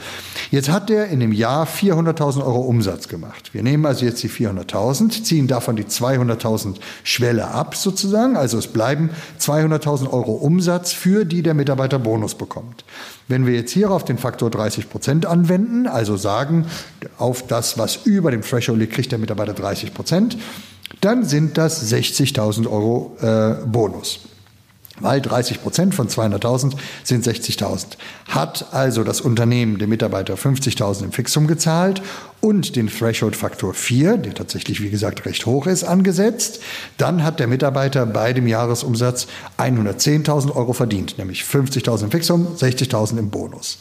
[0.50, 3.50] Jetzt hat der in dem Jahr 400.000 Euro Umsatz gemacht.
[3.52, 8.36] Wir nehmen also jetzt die 400.000, ziehen davon die 200.000 Schwelle ab sozusagen.
[8.36, 9.10] Also es bleiben
[9.40, 12.84] 200.000 Euro Umsatz, für die der Mitarbeiter Bonus bekommt.
[13.28, 16.66] Wenn wir jetzt hierauf den Faktor 30 Prozent anwenden, also sagen,
[17.18, 20.38] auf das, was über dem Threshold liegt, kriegt der Mitarbeiter 30 Prozent,
[21.02, 24.20] dann sind das 60.000 Euro äh, Bonus
[25.00, 26.74] weil 30 Prozent von 200.000
[27.04, 27.96] sind 60.000.
[28.28, 32.02] Hat also das Unternehmen dem Mitarbeiter 50.000 im Fixum gezahlt
[32.40, 36.60] und den Threshold-Faktor 4, der tatsächlich, wie gesagt, recht hoch ist, angesetzt,
[36.96, 39.26] dann hat der Mitarbeiter bei dem Jahresumsatz
[39.58, 43.78] 110.000 Euro verdient, nämlich 50.000 im Fixum, 60.000 im Bonus.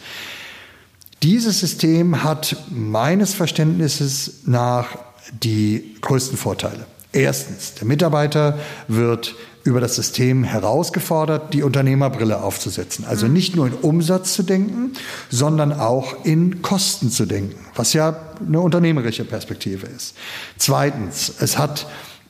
[1.24, 4.98] Dieses System hat meines Verständnisses nach
[5.44, 6.86] die größten Vorteile.
[7.12, 9.36] Erstens, der Mitarbeiter wird
[9.68, 13.04] über das System herausgefordert, die Unternehmerbrille aufzusetzen.
[13.06, 13.34] Also mhm.
[13.34, 14.94] nicht nur in Umsatz zu denken,
[15.30, 20.16] sondern auch in Kosten zu denken, was ja eine unternehmerische Perspektive ist.
[20.58, 21.86] Zweitens, es hat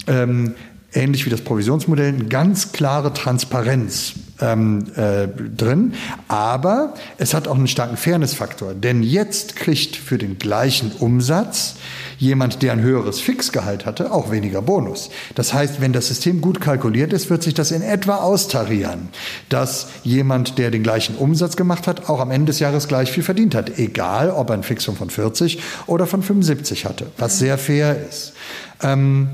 [0.07, 0.55] ähm,
[0.93, 5.93] ähnlich wie das Provisionsmodell eine ganz klare Transparenz ähm, äh, drin,
[6.27, 11.75] aber es hat auch einen starken Fairness-Faktor, denn jetzt kriegt für den gleichen Umsatz
[12.17, 15.09] jemand, der ein höheres Fixgehalt hatte, auch weniger Bonus.
[15.35, 19.09] Das heißt, wenn das System gut kalkuliert ist, wird sich das in etwa austarieren,
[19.49, 23.23] dass jemand, der den gleichen Umsatz gemacht hat, auch am Ende des Jahres gleich viel
[23.23, 27.57] verdient hat, egal ob er ein Fixum von 40 oder von 75 hatte, was sehr
[27.57, 28.33] fair ist.
[28.81, 29.29] Ähm,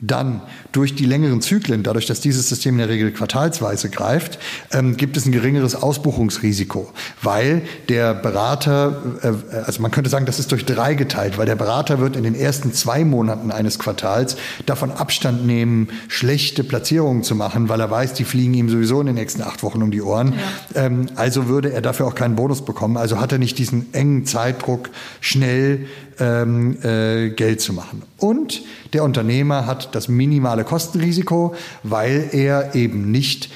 [0.00, 0.42] dann
[0.72, 4.38] durch die längeren Zyklen, dadurch, dass dieses System in der Regel quartalsweise greift,
[4.72, 6.92] ähm, gibt es ein geringeres Ausbuchungsrisiko,
[7.22, 11.56] weil der Berater, äh, also man könnte sagen, das ist durch drei geteilt, weil der
[11.56, 17.34] Berater wird in den ersten zwei Monaten eines Quartals davon Abstand nehmen, schlechte Platzierungen zu
[17.34, 20.02] machen, weil er weiß, die fliegen ihm sowieso in den nächsten acht Wochen um die
[20.02, 20.34] Ohren.
[20.74, 20.84] Ja.
[20.84, 22.96] Ähm, also würde er dafür auch keinen Bonus bekommen.
[22.96, 24.90] Also hat er nicht diesen engen Zeitdruck,
[25.20, 25.86] schnell
[26.20, 28.02] ähm, äh, Geld zu machen.
[28.16, 28.62] Und
[28.92, 33.50] der Unternehmer hat das minimale Kostenrisiko, weil er eben nicht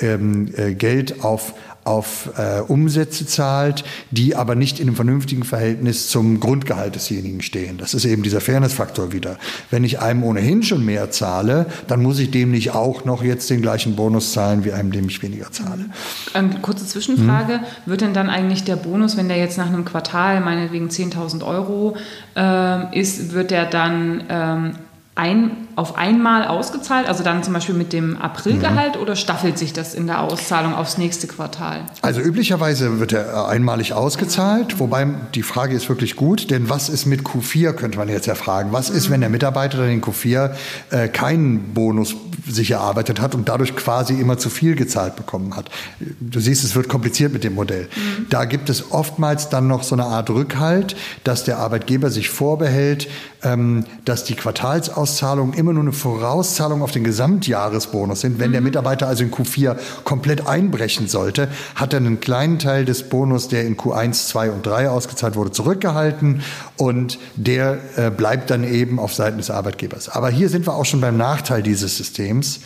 [0.00, 1.54] ähm, äh, Geld auf
[1.88, 7.78] auf äh, Umsätze zahlt, die aber nicht in einem vernünftigen Verhältnis zum Grundgehalt desjenigen stehen.
[7.78, 9.38] Das ist eben dieser Fairness-Faktor wieder.
[9.70, 13.48] Wenn ich einem ohnehin schon mehr zahle, dann muss ich dem nicht auch noch jetzt
[13.48, 15.86] den gleichen Bonus zahlen wie einem, dem ich weniger zahle.
[16.34, 17.54] Ähm, kurze Zwischenfrage.
[17.54, 17.60] Hm.
[17.86, 21.96] Wird denn dann eigentlich der Bonus, wenn der jetzt nach einem Quartal meinetwegen 10.000 Euro
[22.36, 24.72] äh, ist, wird der dann ähm,
[25.14, 29.02] ein, auf einmal ausgezahlt, also dann zum Beispiel mit dem Aprilgehalt mhm.
[29.02, 31.82] oder staffelt sich das in der Auszahlung aufs nächste Quartal?
[32.02, 35.06] Also üblicherweise wird er einmalig ausgezahlt, wobei
[35.36, 38.72] die Frage ist wirklich gut, denn was ist mit Q4, könnte man jetzt ja fragen.
[38.72, 40.50] Was ist, wenn der Mitarbeiter dann in Q4
[40.90, 42.16] äh, keinen Bonus
[42.48, 45.70] sich erarbeitet hat und dadurch quasi immer zu viel gezahlt bekommen hat?
[46.18, 47.84] Du siehst, es wird kompliziert mit dem Modell.
[47.84, 48.26] Mhm.
[48.30, 53.08] Da gibt es oftmals dann noch so eine Art Rückhalt, dass der Arbeitgeber sich vorbehält,
[53.44, 58.38] ähm, dass die Quartalsauszahlungen immer nur eine Vorauszahlung auf den Gesamtjahresbonus sind.
[58.38, 58.66] Wenn der mhm.
[58.66, 63.66] Mitarbeiter also in Q4 komplett einbrechen sollte, hat er einen kleinen Teil des Bonus, der
[63.66, 66.42] in Q1, 2 und 3 ausgezahlt wurde, zurückgehalten
[66.76, 70.08] und der äh, bleibt dann eben auf Seiten des Arbeitgebers.
[70.08, 72.60] Aber hier sind wir auch schon beim Nachteil dieses Systems.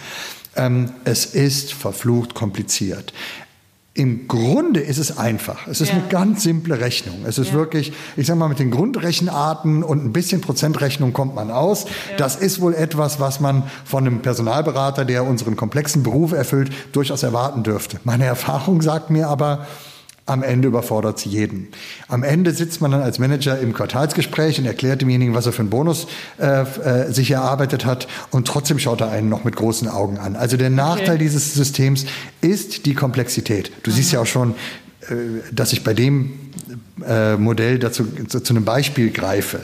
[0.55, 3.13] Ähm, es ist verflucht kompliziert.
[3.95, 5.67] Im Grunde ist es einfach.
[5.69, 5.97] Es ist ja.
[5.97, 7.27] eine ganz simple Rechnung.
[7.27, 7.55] Es ist ja.
[7.55, 11.85] wirklich, ich sag mal, mit den Grundrechenarten und ein bisschen Prozentrechnung kommt man aus.
[11.85, 12.17] Ja.
[12.17, 17.23] Das ist wohl etwas, was man von einem Personalberater, der unseren komplexen Beruf erfüllt, durchaus
[17.23, 18.01] erwarten dürfte.
[18.05, 19.67] Meine Erfahrung sagt mir aber,
[20.33, 21.69] am Ende überfordert es jeden.
[22.09, 25.61] Am Ende sitzt man dann als Manager im Quartalsgespräch und erklärt demjenigen, was er für
[25.61, 26.07] einen Bonus
[26.39, 30.37] äh, äh, sich erarbeitet hat und trotzdem schaut er einen noch mit großen Augen an.
[30.37, 31.19] Also der Nachteil okay.
[31.19, 32.07] dieses Systems
[32.41, 33.73] ist die Komplexität.
[33.83, 33.95] Du mhm.
[33.95, 34.53] siehst ja auch schon,
[35.03, 35.15] äh,
[35.53, 36.33] dass ich bei dem
[37.07, 39.61] äh, Modell dazu zu, zu einem Beispiel greife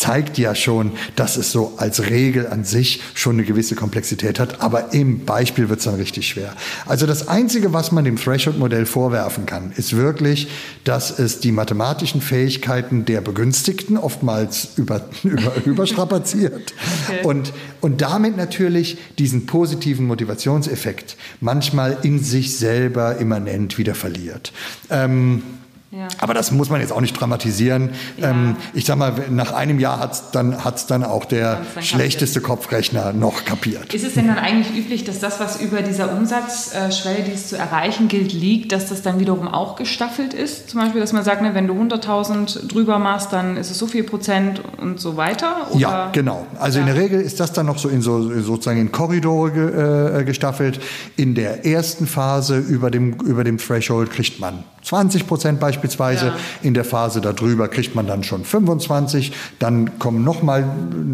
[0.00, 4.62] zeigt ja schon, dass es so als Regel an sich schon eine gewisse Komplexität hat,
[4.62, 6.56] aber im Beispiel wird es dann richtig schwer.
[6.86, 10.48] Also das Einzige, was man dem Threshold-Modell vorwerfen kann, ist wirklich,
[10.84, 16.72] dass es die mathematischen Fähigkeiten der Begünstigten oftmals über, über, überstrapaziert
[17.06, 17.20] okay.
[17.24, 24.54] und, und damit natürlich diesen positiven Motivationseffekt manchmal in sich selber immanent wieder verliert.
[24.88, 25.42] Ähm,
[25.92, 26.06] ja.
[26.18, 27.90] Aber das muss man jetzt auch nicht dramatisieren.
[28.16, 28.30] Ja.
[28.30, 31.82] Ähm, ich sag mal, nach einem Jahr hat es dann, hat's dann auch der dann
[31.82, 33.92] schlechteste Kopfrechner noch kapiert.
[33.92, 37.56] Ist es denn dann eigentlich üblich, dass das, was über dieser Umsatzschwelle, die es zu
[37.56, 40.70] erreichen gilt, liegt, dass das dann wiederum auch gestaffelt ist?
[40.70, 43.88] Zum Beispiel, dass man sagt, ne, wenn du 100.000 drüber machst, dann ist es so
[43.88, 45.66] viel Prozent und so weiter?
[45.70, 45.80] Oder?
[45.80, 46.46] Ja, genau.
[46.60, 46.86] Also ja.
[46.86, 50.80] in der Regel ist das dann noch so in so sozusagen in Korridore äh, gestaffelt.
[51.16, 56.26] In der ersten Phase über dem, über dem Threshold kriegt man 20 Prozent beispielsweise.
[56.26, 56.36] Ja.
[56.62, 59.32] In der Phase darüber kriegt man dann schon 25.
[59.58, 60.64] Dann kommt nochmal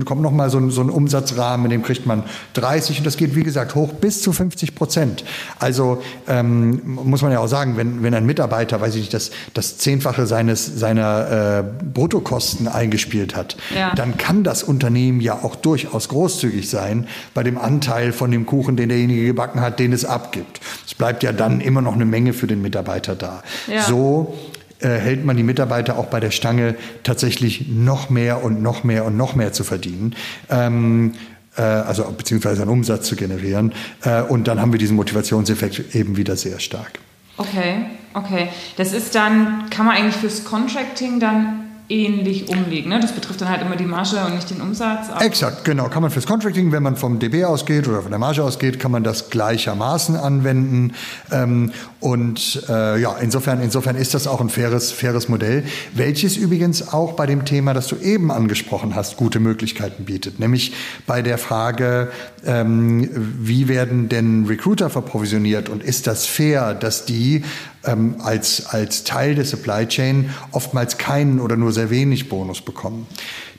[0.05, 2.23] kommt noch mal so, ein, so ein Umsatzrahmen, in dem kriegt man
[2.55, 2.99] 30.
[2.99, 5.25] Und das geht, wie gesagt, hoch bis zu 50 Prozent.
[5.59, 9.31] Also ähm, muss man ja auch sagen, wenn, wenn ein Mitarbeiter, weiß ich nicht, das,
[9.55, 13.95] das Zehnfache seines, seiner äh, Bruttokosten eingespielt hat, ja.
[13.95, 18.77] dann kann das Unternehmen ja auch durchaus großzügig sein bei dem Anteil von dem Kuchen,
[18.77, 20.61] den derjenige gebacken hat, den es abgibt.
[20.87, 23.43] Es bleibt ja dann immer noch eine Menge für den Mitarbeiter da.
[23.67, 23.83] Ja.
[23.83, 24.37] So
[24.81, 29.05] äh, hält man die Mitarbeiter auch bei der Stange, tatsächlich noch mehr und noch mehr
[29.05, 30.15] und noch mehr zu verdienen.
[30.51, 31.15] Ähm,
[31.57, 33.73] äh, also beziehungsweise einen Umsatz zu generieren.
[34.03, 36.99] Äh, und dann haben wir diesen Motivationseffekt eben wieder sehr stark.
[37.39, 38.49] Okay, okay.
[38.77, 42.91] Das ist dann, kann man eigentlich fürs Contracting dann ähnlich umlegen.
[42.91, 43.01] Ne?
[43.01, 45.09] Das betrifft dann halt immer die Marge und nicht den Umsatz.
[45.21, 45.89] Exakt, genau.
[45.89, 48.91] Kann man fürs Contracting, wenn man vom DB ausgeht oder von der Marge ausgeht, kann
[48.91, 50.95] man das gleichermaßen anwenden.
[51.31, 55.65] Ähm, und äh, ja, insofern, insofern ist das auch ein faires, faires Modell,
[55.95, 60.41] welches übrigens auch bei dem Thema, das du eben angesprochen hast, gute Möglichkeiten bietet.
[60.41, 60.73] Nämlich
[61.07, 62.11] bei der Frage,
[62.45, 67.45] ähm, wie werden denn Recruiter verprovisioniert und ist das fair, dass die
[67.87, 73.07] ähm, als, als Teil der Supply Chain oftmals keinen oder nur sehr wenig Bonus bekommen.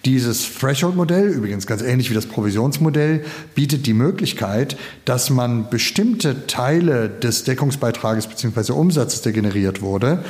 [0.04, 3.24] Dieses Threshold-Modell, übrigens ganz ähnlich wie das Provisionsmodell,
[3.56, 8.74] bietet die Möglichkeit, dass man bestimmte Teile des Deckungsbeitrages bzw.
[8.74, 10.24] Umsatzes, der generiert wurde,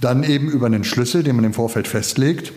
[0.00, 2.52] dann eben über einen Schlüssel, den man im Vorfeld festlegt,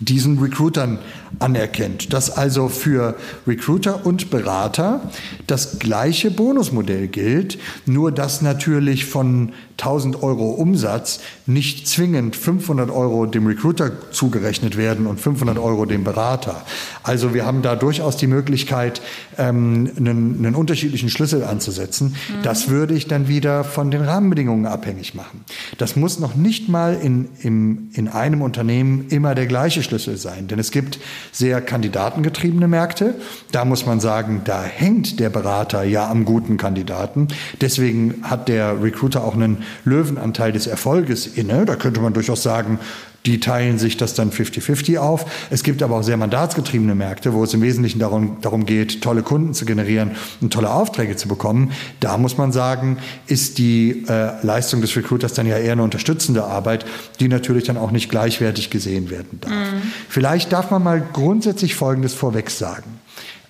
[0.00, 0.98] diesen Recruitern
[1.38, 2.12] anerkennt.
[2.12, 5.10] Dass also für Recruiter und Berater
[5.46, 13.26] das gleiche Bonusmodell gilt, nur dass natürlich von 1000 Euro Umsatz nicht zwingend 500 Euro
[13.26, 16.64] dem Recruiter zugerechnet werden und 500 Euro dem Berater.
[17.02, 19.02] Also wir haben da durchaus die Möglichkeit,
[19.36, 22.08] ähm, einen, einen unterschiedlichen Schlüssel anzusetzen.
[22.08, 22.42] Mhm.
[22.42, 25.44] Das würde ich dann wieder von den Rahmenbedingungen abhängig machen.
[25.76, 30.48] Das muss noch nicht mal in, in, in einem Unternehmen immer der gleiche Schlüssel sein,
[30.48, 30.98] denn es gibt
[31.32, 33.14] sehr kandidatengetriebene Märkte.
[33.52, 37.28] Da muss man sagen, da hängt der Berater ja am guten Kandidaten.
[37.60, 41.64] Deswegen hat der Recruiter auch einen Löwenanteil des Erfolges inne.
[41.64, 42.78] Da könnte man durchaus sagen,
[43.26, 45.26] die teilen sich das dann 50-50 auf.
[45.50, 49.22] Es gibt aber auch sehr mandatsgetriebene Märkte, wo es im Wesentlichen darum, darum geht, tolle
[49.22, 51.72] Kunden zu generieren und tolle Aufträge zu bekommen.
[52.00, 56.44] Da muss man sagen, ist die äh, Leistung des Recruiters dann ja eher eine unterstützende
[56.44, 56.86] Arbeit,
[57.18, 59.50] die natürlich dann auch nicht gleichwertig gesehen werden darf.
[59.50, 59.82] Mhm.
[60.08, 63.00] Vielleicht darf man mal grundsätzlich Folgendes vorweg sagen.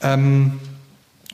[0.03, 0.53] Ähm,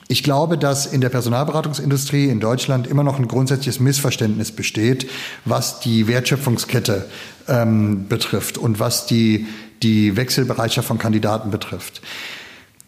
[0.07, 5.09] ich glaube, dass in der Personalberatungsindustrie in Deutschland immer noch ein grundsätzliches Missverständnis besteht,
[5.45, 7.05] was die Wertschöpfungskette
[7.47, 9.47] ähm, betrifft und was die,
[9.81, 12.01] die Wechselbereitschaft von Kandidaten betrifft.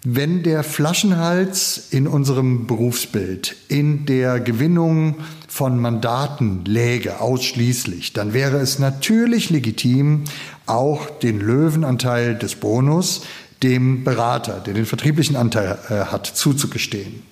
[0.08, 5.16] Wenn der Flaschenhals in unserem Berufsbild in der Gewinnung
[5.48, 10.26] von Mandaten läge ausschließlich, dann wäre es natürlich legitim,
[10.68, 13.24] auch den Löwenanteil des Bonus
[13.64, 17.24] dem Berater, der den vertrieblichen Anteil äh, hat, zuzugestehen.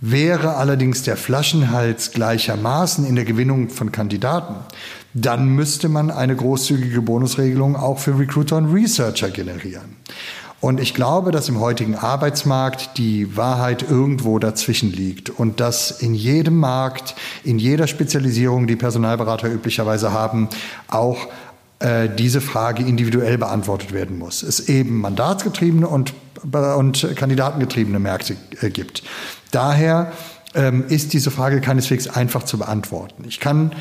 [0.00, 4.56] Wäre allerdings der Flaschenhals gleichermaßen in der Gewinnung von Kandidaten,
[5.14, 9.96] dann müsste man eine großzügige Bonusregelung auch für Recruiter und Researcher generieren.
[10.64, 16.14] Und ich glaube, dass im heutigen Arbeitsmarkt die Wahrheit irgendwo dazwischen liegt und dass in
[16.14, 20.48] jedem Markt, in jeder Spezialisierung, die Personalberater üblicherweise haben,
[20.88, 21.28] auch
[21.78, 24.42] äh, diese Frage individuell beantwortet werden muss.
[24.42, 29.02] Es eben mandatsgetriebene und, und kandidatengetriebene Märkte äh, gibt.
[29.50, 30.12] Daher
[30.54, 33.24] ähm, ist diese Frage keineswegs einfach zu beantworten.
[33.26, 33.72] Ich kann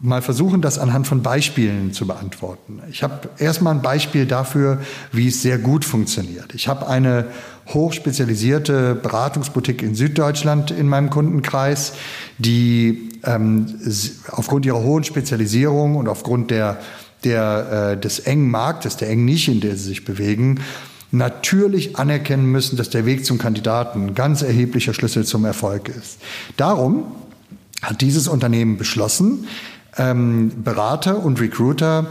[0.00, 2.80] mal versuchen, das anhand von Beispielen zu beantworten.
[2.90, 4.80] Ich habe erstmal ein Beispiel dafür,
[5.12, 6.54] wie es sehr gut funktioniert.
[6.54, 7.26] Ich habe eine
[7.68, 11.92] hochspezialisierte Beratungsboutique in Süddeutschland in meinem Kundenkreis,
[12.38, 13.66] die ähm,
[14.30, 16.78] aufgrund ihrer hohen Spezialisierung und aufgrund der
[17.24, 20.60] der, äh, des engen Marktes, der engen Nische, in der sie sich bewegen,
[21.12, 26.18] natürlich anerkennen müssen, dass der Weg zum Kandidaten ein ganz erheblicher Schlüssel zum Erfolg ist.
[26.56, 27.04] Darum
[27.82, 29.46] hat dieses Unternehmen beschlossen,
[29.96, 32.06] ähm, Berater und Recruiter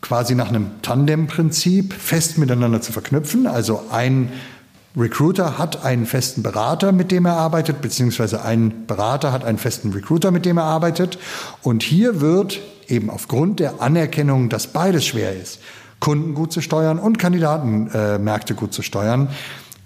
[0.00, 3.46] quasi nach einem Tandem-Prinzip fest miteinander zu verknüpfen.
[3.46, 4.30] Also ein
[4.96, 9.92] Recruiter hat einen festen Berater, mit dem er arbeitet, beziehungsweise ein Berater hat einen festen
[9.92, 11.18] Recruiter, mit dem er arbeitet.
[11.62, 15.60] Und hier wird eben aufgrund der Anerkennung, dass beides schwer ist,
[16.00, 19.28] Kunden gut zu steuern und Kandidatenmärkte äh, gut zu steuern,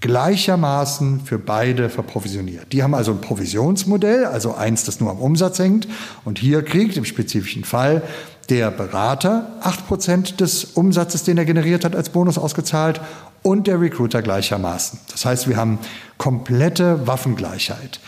[0.01, 2.72] gleichermaßen für beide verprovisioniert.
[2.72, 5.88] Die haben also ein Provisionsmodell, also eins, das nur am Umsatz hängt.
[6.24, 8.03] Und hier kriegt im spezifischen Fall
[8.49, 13.01] der Berater acht Prozent des Umsatzes, den er generiert hat, als Bonus ausgezahlt
[13.42, 15.01] und der Recruiter gleichermaßen.
[15.11, 15.78] Das heißt, wir haben
[16.16, 18.01] komplette Waffengleichheit.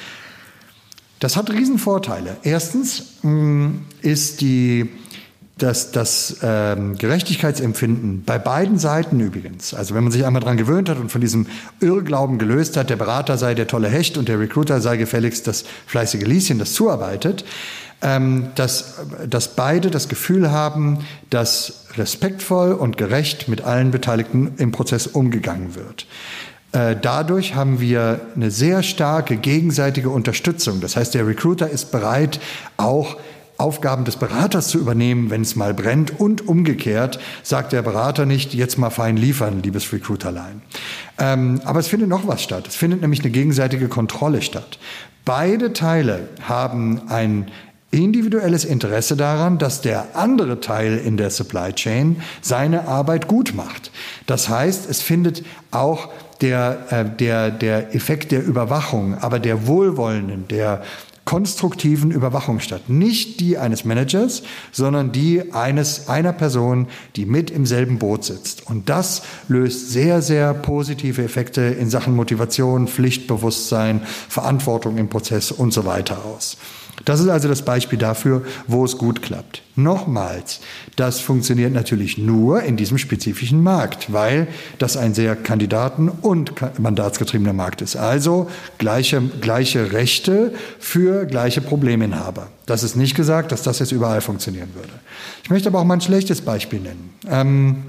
[1.21, 2.39] Das hat Riesenvorteile.
[2.43, 3.69] Erstens mm,
[4.03, 4.89] ist die
[5.59, 10.89] das, das ähm, Gerechtigkeitsempfinden bei beiden Seiten übrigens, also wenn man sich einmal daran gewöhnt
[10.89, 11.47] hat und von diesem
[11.81, 15.65] Irrglauben gelöst hat, der Berater sei der tolle Hecht und der Recruiter sei gefälligst das
[15.87, 17.45] fleißige Lieschen, das zuarbeitet,
[18.01, 24.73] ähm, dass, dass beide das Gefühl haben, dass respektvoll und gerecht mit allen Beteiligten im
[24.73, 26.07] Prozess umgegangen wird.
[26.73, 30.81] Äh, dadurch haben wir eine sehr starke gegenseitige Unterstützung.
[30.81, 32.41] Das heißt, der Recruiter ist bereit,
[32.77, 33.17] auch
[33.61, 36.19] Aufgaben des Beraters zu übernehmen, wenn es mal brennt.
[36.19, 40.63] Und umgekehrt sagt der Berater nicht, jetzt mal fein liefern, liebes Recruiterlein.
[41.19, 42.67] Ähm, aber es findet noch was statt.
[42.69, 44.79] Es findet nämlich eine gegenseitige Kontrolle statt.
[45.27, 47.51] Beide Teile haben ein
[47.91, 53.91] individuelles Interesse daran, dass der andere Teil in der Supply Chain seine Arbeit gut macht.
[54.27, 56.09] Das heißt, es findet auch
[56.41, 60.83] der, äh, der, der Effekt der Überwachung, aber der wohlwollenden, der
[61.25, 62.89] konstruktiven Überwachung statt.
[62.89, 68.67] Nicht die eines Managers, sondern die eines, einer Person, die mit im selben Boot sitzt.
[68.67, 75.73] Und das löst sehr, sehr positive Effekte in Sachen Motivation, Pflichtbewusstsein, Verantwortung im Prozess und
[75.73, 76.57] so weiter aus.
[77.05, 79.63] Das ist also das Beispiel dafür, wo es gut klappt.
[79.77, 80.61] Nochmals,
[80.97, 84.49] das funktioniert natürlich nur in diesem spezifischen Markt, weil
[84.79, 87.97] das ein sehr kandidaten- und mandatsgetriebener Markt ist.
[87.97, 92.49] Also gleiche, gleiche Rechte für gleiche Probleminhaber.
[92.67, 94.93] Das ist nicht gesagt, dass das jetzt überall funktionieren würde.
[95.43, 97.15] Ich möchte aber auch mal ein schlechtes Beispiel nennen.
[97.29, 97.83] Ähm,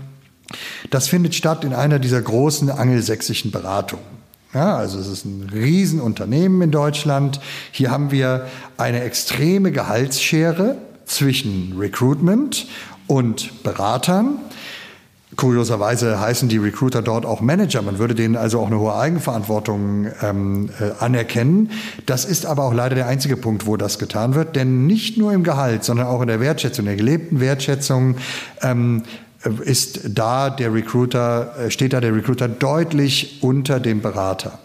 [0.89, 4.20] das findet statt in einer dieser großen angelsächsischen Beratungen.
[4.53, 7.39] Ja, also es ist ein Riesenunternehmen in Deutschland.
[7.71, 8.47] Hier haben wir
[8.77, 10.75] eine extreme Gehaltsschere
[11.05, 12.67] zwischen Recruitment
[13.07, 14.39] und Beratern.
[15.37, 17.81] Kurioserweise heißen die Recruiter dort auch Manager.
[17.81, 21.71] Man würde denen also auch eine hohe Eigenverantwortung ähm, äh, anerkennen.
[22.05, 24.57] Das ist aber auch leider der einzige Punkt, wo das getan wird.
[24.57, 28.17] Denn nicht nur im Gehalt, sondern auch in der Wertschätzung, der gelebten Wertschätzung
[28.61, 29.03] ähm,
[29.63, 34.59] ist da der Recruiter, äh, steht da der Recruiter deutlich unter dem Berater.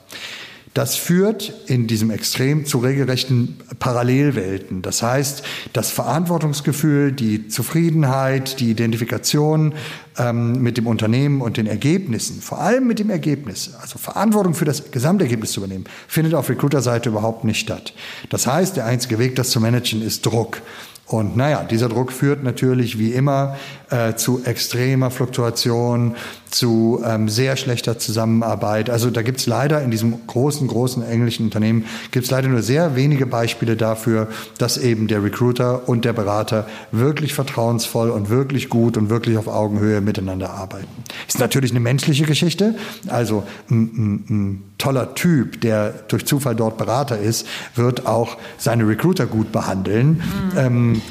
[0.76, 4.82] Das führt in diesem Extrem zu regelrechten Parallelwelten.
[4.82, 9.72] Das heißt, das Verantwortungsgefühl, die Zufriedenheit, die Identifikation
[10.18, 14.66] ähm, mit dem Unternehmen und den Ergebnissen, vor allem mit dem Ergebnis, also Verantwortung für
[14.66, 17.94] das Gesamtergebnis zu übernehmen, findet auf Recruiter-Seite überhaupt nicht statt.
[18.28, 20.60] Das heißt, der einzige Weg, das zu managen, ist Druck.
[21.06, 23.56] Und naja, dieser Druck führt natürlich wie immer
[23.90, 26.16] äh, zu extremer Fluktuation,
[26.50, 28.90] zu ähm, sehr schlechter Zusammenarbeit.
[28.90, 33.26] Also da gibt's leider in diesem großen, großen englischen Unternehmen, gibt's leider nur sehr wenige
[33.26, 34.28] Beispiele dafür,
[34.58, 39.48] dass eben der Recruiter und der Berater wirklich vertrauensvoll und wirklich gut und wirklich auf
[39.48, 40.86] Augenhöhe miteinander arbeiten.
[41.26, 42.74] Ist natürlich eine menschliche Geschichte.
[43.08, 48.86] Also ein, ein, ein toller Typ, der durch Zufall dort Berater ist, wird auch seine
[48.86, 50.22] Recruiter gut behandeln.
[50.52, 50.58] Mhm.
[50.58, 51.02] Ähm,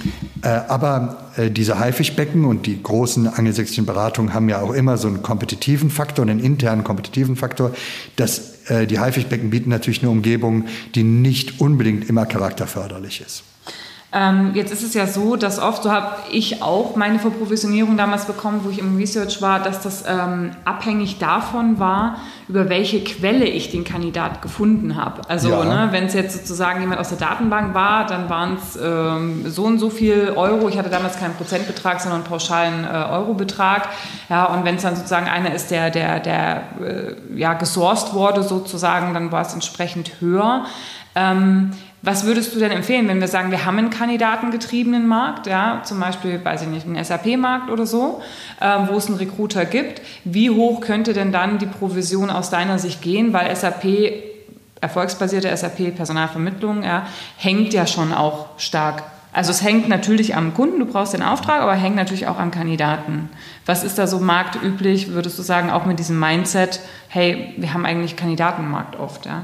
[0.41, 5.21] äh, aber diese Haifischbecken und die großen angelsächsischen Beratungen haben ja auch immer so einen
[5.21, 7.73] kompetitiven Faktor, einen internen kompetitiven Faktor.
[8.15, 10.65] Das, äh, die Haifischbecken bieten natürlich eine Umgebung,
[10.95, 13.43] die nicht unbedingt immer charakterförderlich ist.
[14.15, 18.23] Ähm, jetzt ist es ja so, dass oft, so habe ich auch meine Verprovisionierung damals
[18.23, 22.15] bekommen, wo ich im Research war, dass das ähm, abhängig davon war,
[22.47, 25.21] über welche Quelle ich den Kandidat gefunden habe.
[25.27, 25.65] Also ja.
[25.65, 29.65] ne, wenn es jetzt sozusagen jemand aus der Datenbank war, dann waren es ähm, so
[29.65, 30.69] und so viel Euro.
[30.69, 33.89] Ich hatte damals keinen Prozentbetrag, sondern einen pauschalen äh, Eurobetrag.
[34.29, 38.43] Ja, und wenn es dann sozusagen einer ist, der, der, der äh, ja, gesourced wurde
[38.43, 40.63] sozusagen, dann war es entsprechend höher.
[41.15, 41.71] Ähm,
[42.05, 45.99] was würdest du denn empfehlen, wenn wir sagen, wir haben einen kandidatengetriebenen Markt, ja, zum
[45.99, 48.21] Beispiel, weiß ich nicht, einen SAP-Markt oder so,
[48.59, 50.01] äh, wo es einen Recruiter gibt?
[50.23, 53.33] Wie hoch könnte denn dann die Provision aus deiner Sicht gehen?
[53.33, 53.85] Weil SAP,
[54.81, 59.01] erfolgsbasierte SAP-Personalvermittlung, ja, hängt ja schon auch stark.
[59.33, 62.51] Also es hängt natürlich am Kunden, du brauchst den Auftrag, aber hängt natürlich auch am
[62.51, 63.29] Kandidaten.
[63.65, 66.79] Was ist da so marktüblich, würdest du sagen, auch mit diesem Mindset,
[67.09, 69.43] hey, wir haben eigentlich Kandidatenmarkt oft, ja?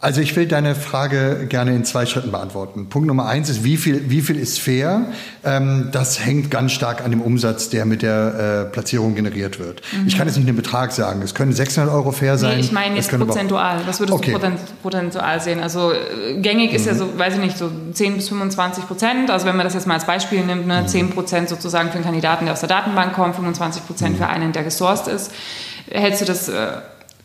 [0.00, 2.88] Also ich will deine Frage gerne in zwei Schritten beantworten.
[2.88, 5.06] Punkt Nummer eins ist, wie viel, wie viel ist fair?
[5.44, 9.82] Ähm, das hängt ganz stark an dem Umsatz, der mit der äh, Platzierung generiert wird.
[9.92, 10.08] Mhm.
[10.08, 11.22] Ich kann jetzt nicht den Betrag sagen.
[11.22, 12.56] Es können 600 Euro fair sein.
[12.56, 13.80] Nee, ich meine jetzt prozentual.
[13.86, 14.32] Was würdest okay.
[14.32, 14.50] du
[14.82, 15.60] prozentual sehen?
[15.60, 16.76] Also äh, gängig mhm.
[16.76, 16.98] ist ja mhm.
[16.98, 19.30] so, weiß ich nicht, so 10 bis 25 Prozent.
[19.30, 20.88] Also wenn man das jetzt mal als Beispiel nimmt, ne, mhm.
[20.88, 24.18] 10 Prozent sozusagen für einen Kandidaten, der aus der Datenbank kommt, 25 Prozent mhm.
[24.18, 25.30] für einen, der gesourced ist.
[25.88, 26.48] Hältst du das...
[26.48, 26.68] Äh,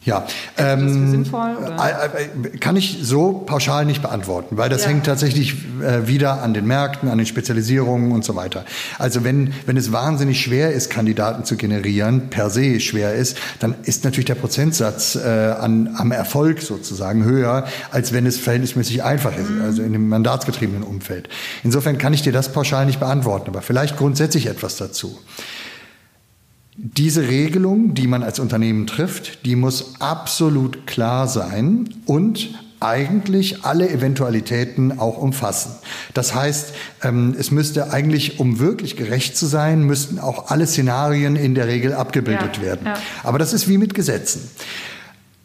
[0.05, 0.27] Ja,
[0.57, 4.89] ähm, sinnvoll, äh, äh, kann ich so pauschal nicht beantworten, weil das ja.
[4.89, 8.65] hängt tatsächlich äh, wieder an den Märkten, an den Spezialisierungen und so weiter.
[8.99, 13.75] Also wenn, wenn es wahnsinnig schwer ist, Kandidaten zu generieren, per se schwer ist, dann
[13.83, 19.37] ist natürlich der Prozentsatz äh, an, am Erfolg sozusagen höher, als wenn es verhältnismäßig einfach
[19.37, 19.61] ist, mhm.
[19.61, 21.29] also in dem mandatsgetriebenen Umfeld.
[21.63, 25.17] Insofern kann ich dir das pauschal nicht beantworten, aber vielleicht grundsätzlich etwas dazu.
[26.75, 32.49] Diese Regelung, die man als Unternehmen trifft, die muss absolut klar sein und
[32.79, 35.71] eigentlich alle Eventualitäten auch umfassen.
[36.13, 41.35] Das heißt, ähm, es müsste eigentlich, um wirklich gerecht zu sein, müssten auch alle Szenarien
[41.35, 42.87] in der Regel abgebildet ja, werden.
[42.87, 42.95] Ja.
[43.23, 44.49] Aber das ist wie mit Gesetzen.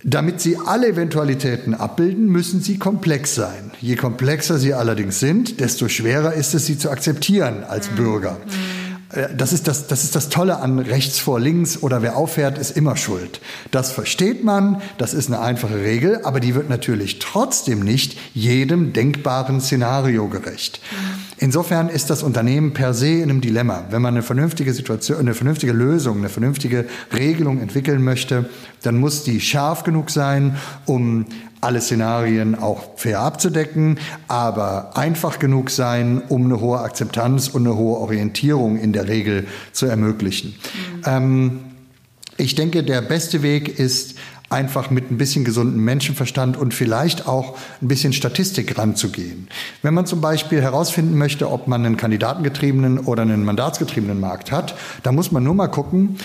[0.03, 3.71] Damit sie alle Eventualitäten abbilden, müssen sie komplex sein.
[3.81, 7.97] Je komplexer sie allerdings sind, desto schwerer ist es, sie zu akzeptieren als mhm.
[7.97, 8.33] Bürger.
[8.33, 8.88] Mhm.
[9.13, 12.59] Äh, das ist das, das ist das Tolle an rechts vor links oder wer auffährt,
[12.59, 13.41] ist immer schuld.
[13.71, 18.93] Das versteht man, das ist eine einfache Regel, aber die wird natürlich trotzdem nicht jedem
[18.93, 20.81] denkbaren Szenario gerecht.
[21.41, 23.85] Insofern ist das Unternehmen per se in einem Dilemma.
[23.91, 26.87] Wenn man eine vernünftige Situation, eine vernünftige Lösung, eine vernünftige
[27.17, 28.49] Regelung entwickeln möchte,
[28.83, 31.27] dann muss die scharf genug sein, um
[31.61, 33.99] alle Szenarien auch fair abzudecken,
[34.29, 39.47] aber einfach genug sein, um eine hohe Akzeptanz und eine hohe Orientierung in der Regel
[39.73, 40.55] zu ermöglichen.
[40.55, 41.03] Mhm.
[41.07, 41.61] Ähm,
[42.37, 44.15] ich denke, der beste Weg ist,
[44.51, 49.49] einfach mit ein bisschen gesundem Menschenverstand und vielleicht auch ein bisschen Statistik ranzugehen.
[49.83, 54.75] Wenn man zum Beispiel herausfinden möchte, ob man einen kandidatengetriebenen oder einen mandatsgetriebenen Markt hat,
[55.03, 56.17] dann muss man nur mal gucken,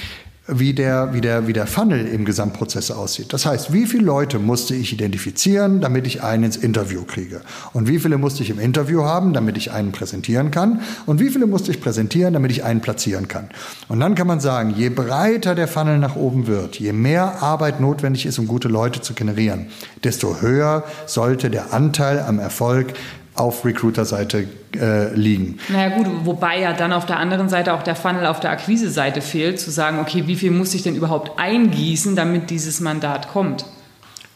[0.46, 3.32] wie der, wie, der, wie der Funnel im Gesamtprozess aussieht.
[3.32, 7.42] Das heißt, wie viele Leute musste ich identifizieren, damit ich einen ins Interview kriege?
[7.72, 10.82] Und wie viele musste ich im Interview haben, damit ich einen präsentieren kann?
[11.06, 13.50] Und wie viele musste ich präsentieren, damit ich einen platzieren kann?
[13.88, 17.80] Und dann kann man sagen, je breiter der Funnel nach oben wird, je mehr Arbeit
[17.80, 19.68] notwendig ist, um gute Leute zu generieren,
[20.04, 22.94] desto höher sollte der Anteil am Erfolg
[23.36, 25.58] auf Recruiter-Seite äh, liegen.
[25.70, 29.22] Naja gut, wobei ja dann auf der anderen Seite auch der Funnel auf der Akquise-Seite
[29.22, 33.66] fehlt, zu sagen, okay, wie viel muss ich denn überhaupt eingießen, damit dieses Mandat kommt?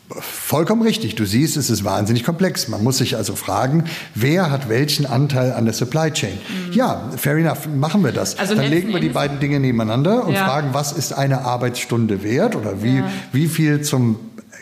[0.10, 1.16] Vollkommen richtig.
[1.16, 2.70] Du siehst, es ist wahnsinnig komplex.
[2.70, 3.84] Man muss sich also fragen,
[4.16, 6.38] wer hat welchen Anteil an der Supply Chain?
[6.68, 6.72] Mhm.
[6.72, 8.40] Ja, fair enough, machen wir das.
[8.40, 10.46] Also Dann legen wir die beiden Dinge nebeneinander und ja.
[10.46, 13.10] fragen, was ist eine Arbeitsstunde wert oder wie, ja.
[13.34, 14.18] wie viel zum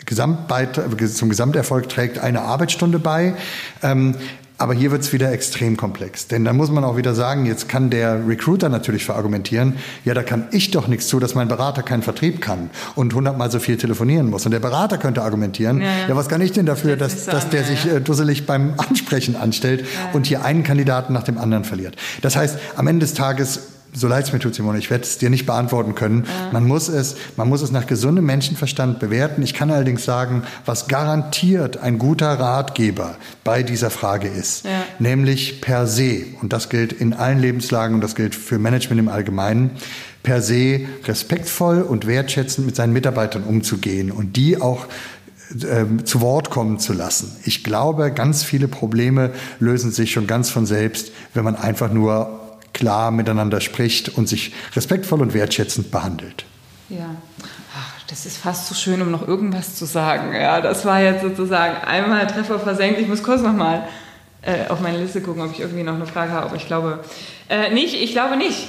[0.06, 3.34] zum Gesamterfolg trägt eine Arbeitsstunde bei.
[3.82, 4.14] Ähm,
[4.58, 6.28] aber hier wird es wieder extrem komplex.
[6.28, 10.22] Denn da muss man auch wieder sagen, jetzt kann der Recruiter natürlich verargumentieren, ja, da
[10.22, 13.76] kann ich doch nichts zu, dass mein Berater keinen Vertrieb kann und hundertmal so viel
[13.76, 14.46] telefonieren muss.
[14.46, 16.08] Und der Berater könnte argumentieren, ja, ja.
[16.08, 19.84] ja was kann ich denn dafür, dass, dass der sich äh, dusselig beim Ansprechen anstellt
[20.14, 21.96] und hier einen Kandidaten nach dem anderen verliert.
[22.22, 25.16] Das heißt, am Ende des Tages so leid es mir tut, Simone, ich werde es
[25.16, 26.24] dir nicht beantworten können.
[26.26, 26.52] Ja.
[26.52, 29.42] Man, muss es, man muss es nach gesundem Menschenverstand bewerten.
[29.42, 34.70] Ich kann allerdings sagen, was garantiert ein guter Ratgeber bei dieser Frage ist, ja.
[34.98, 39.08] nämlich per se, und das gilt in allen Lebenslagen und das gilt für Management im
[39.08, 39.70] Allgemeinen,
[40.22, 44.86] per se respektvoll und wertschätzend mit seinen Mitarbeitern umzugehen und die auch
[45.70, 47.36] ähm, zu Wort kommen zu lassen.
[47.44, 49.30] Ich glaube, ganz viele Probleme
[49.60, 52.45] lösen sich schon ganz von selbst, wenn man einfach nur
[52.76, 56.44] klar miteinander spricht und sich respektvoll und wertschätzend behandelt.
[56.90, 57.16] Ja.
[57.74, 60.34] Ach, das ist fast zu so schön, um noch irgendwas zu sagen.
[60.34, 63.00] Ja, das war jetzt sozusagen einmal Treffer versenkt.
[63.00, 63.88] Ich muss kurz nochmal
[64.42, 66.54] äh, auf meine Liste gucken, ob ich irgendwie noch eine Frage habe.
[66.56, 67.02] Ich glaube
[67.48, 67.94] äh, nicht.
[67.94, 68.68] Ich glaube nicht.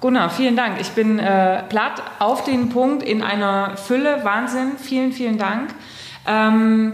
[0.00, 0.80] Gunnar, vielen Dank.
[0.80, 4.24] Ich bin äh, platt auf den Punkt in einer Fülle.
[4.24, 4.72] Wahnsinn.
[4.82, 5.74] Vielen, vielen Dank.
[6.26, 6.92] Ähm,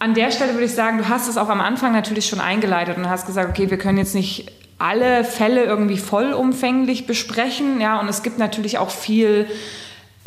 [0.00, 2.98] an der Stelle würde ich sagen, du hast es auch am Anfang natürlich schon eingeleitet
[2.98, 7.80] und hast gesagt, okay, wir können jetzt nicht alle Fälle irgendwie vollumfänglich besprechen.
[7.80, 9.46] Ja, und es gibt natürlich auch viel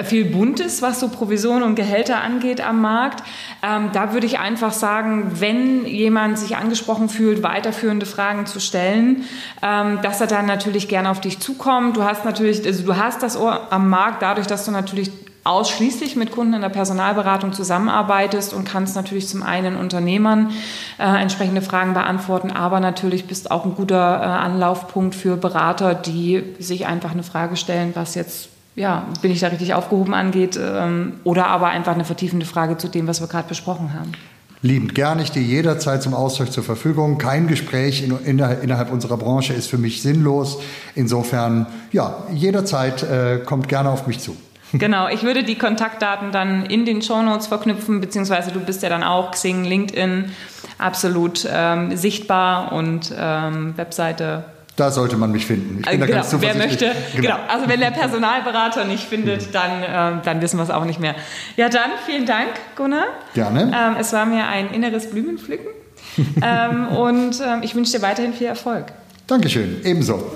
[0.03, 3.23] viel Buntes, was so Provisionen und Gehälter angeht am Markt.
[3.63, 9.25] Ähm, da würde ich einfach sagen, wenn jemand sich angesprochen fühlt, weiterführende Fragen zu stellen,
[9.61, 11.97] ähm, dass er dann natürlich gerne auf dich zukommt.
[11.97, 15.11] Du hast natürlich, also du hast das Ohr am Markt dadurch, dass du natürlich
[15.43, 20.51] ausschließlich mit Kunden in der Personalberatung zusammenarbeitest und kannst natürlich zum einen Unternehmern
[20.97, 26.43] äh, entsprechende Fragen beantworten, aber natürlich bist auch ein guter äh, Anlaufpunkt für Berater, die
[26.59, 31.13] sich einfach eine Frage stellen, was jetzt ja, bin ich da richtig aufgehoben angeht, ähm,
[31.25, 34.13] oder aber einfach eine vertiefende Frage zu dem, was wir gerade besprochen haben.
[34.61, 37.17] Liebend gern, ich stehe jederzeit zum Austausch zur Verfügung.
[37.17, 40.59] Kein Gespräch in, in, innerhalb unserer Branche ist für mich sinnlos.
[40.95, 44.35] Insofern, ja, jederzeit äh, kommt gerne auf mich zu.
[44.73, 49.03] Genau, ich würde die Kontaktdaten dann in den Shownotes verknüpfen, beziehungsweise du bist ja dann
[49.03, 50.31] auch Xing, LinkedIn
[50.77, 54.45] absolut ähm, sichtbar und ähm, Webseite
[54.79, 55.79] da sollte man mich finden.
[55.79, 57.21] Ich bin also, da ganz wer möchte, genau.
[57.21, 57.39] genau.
[57.49, 61.15] Also wenn der Personalberater nicht findet, dann, äh, dann wissen wir es auch nicht mehr.
[61.57, 62.47] Ja, dann vielen Dank,
[62.77, 63.07] Gunnar.
[63.33, 63.63] Gerne.
[63.63, 65.67] Ähm, es war mir ein inneres Blümenpflücken
[66.41, 68.85] ähm, und ähm, ich wünsche dir weiterhin viel Erfolg.
[69.27, 70.31] Dankeschön, ebenso.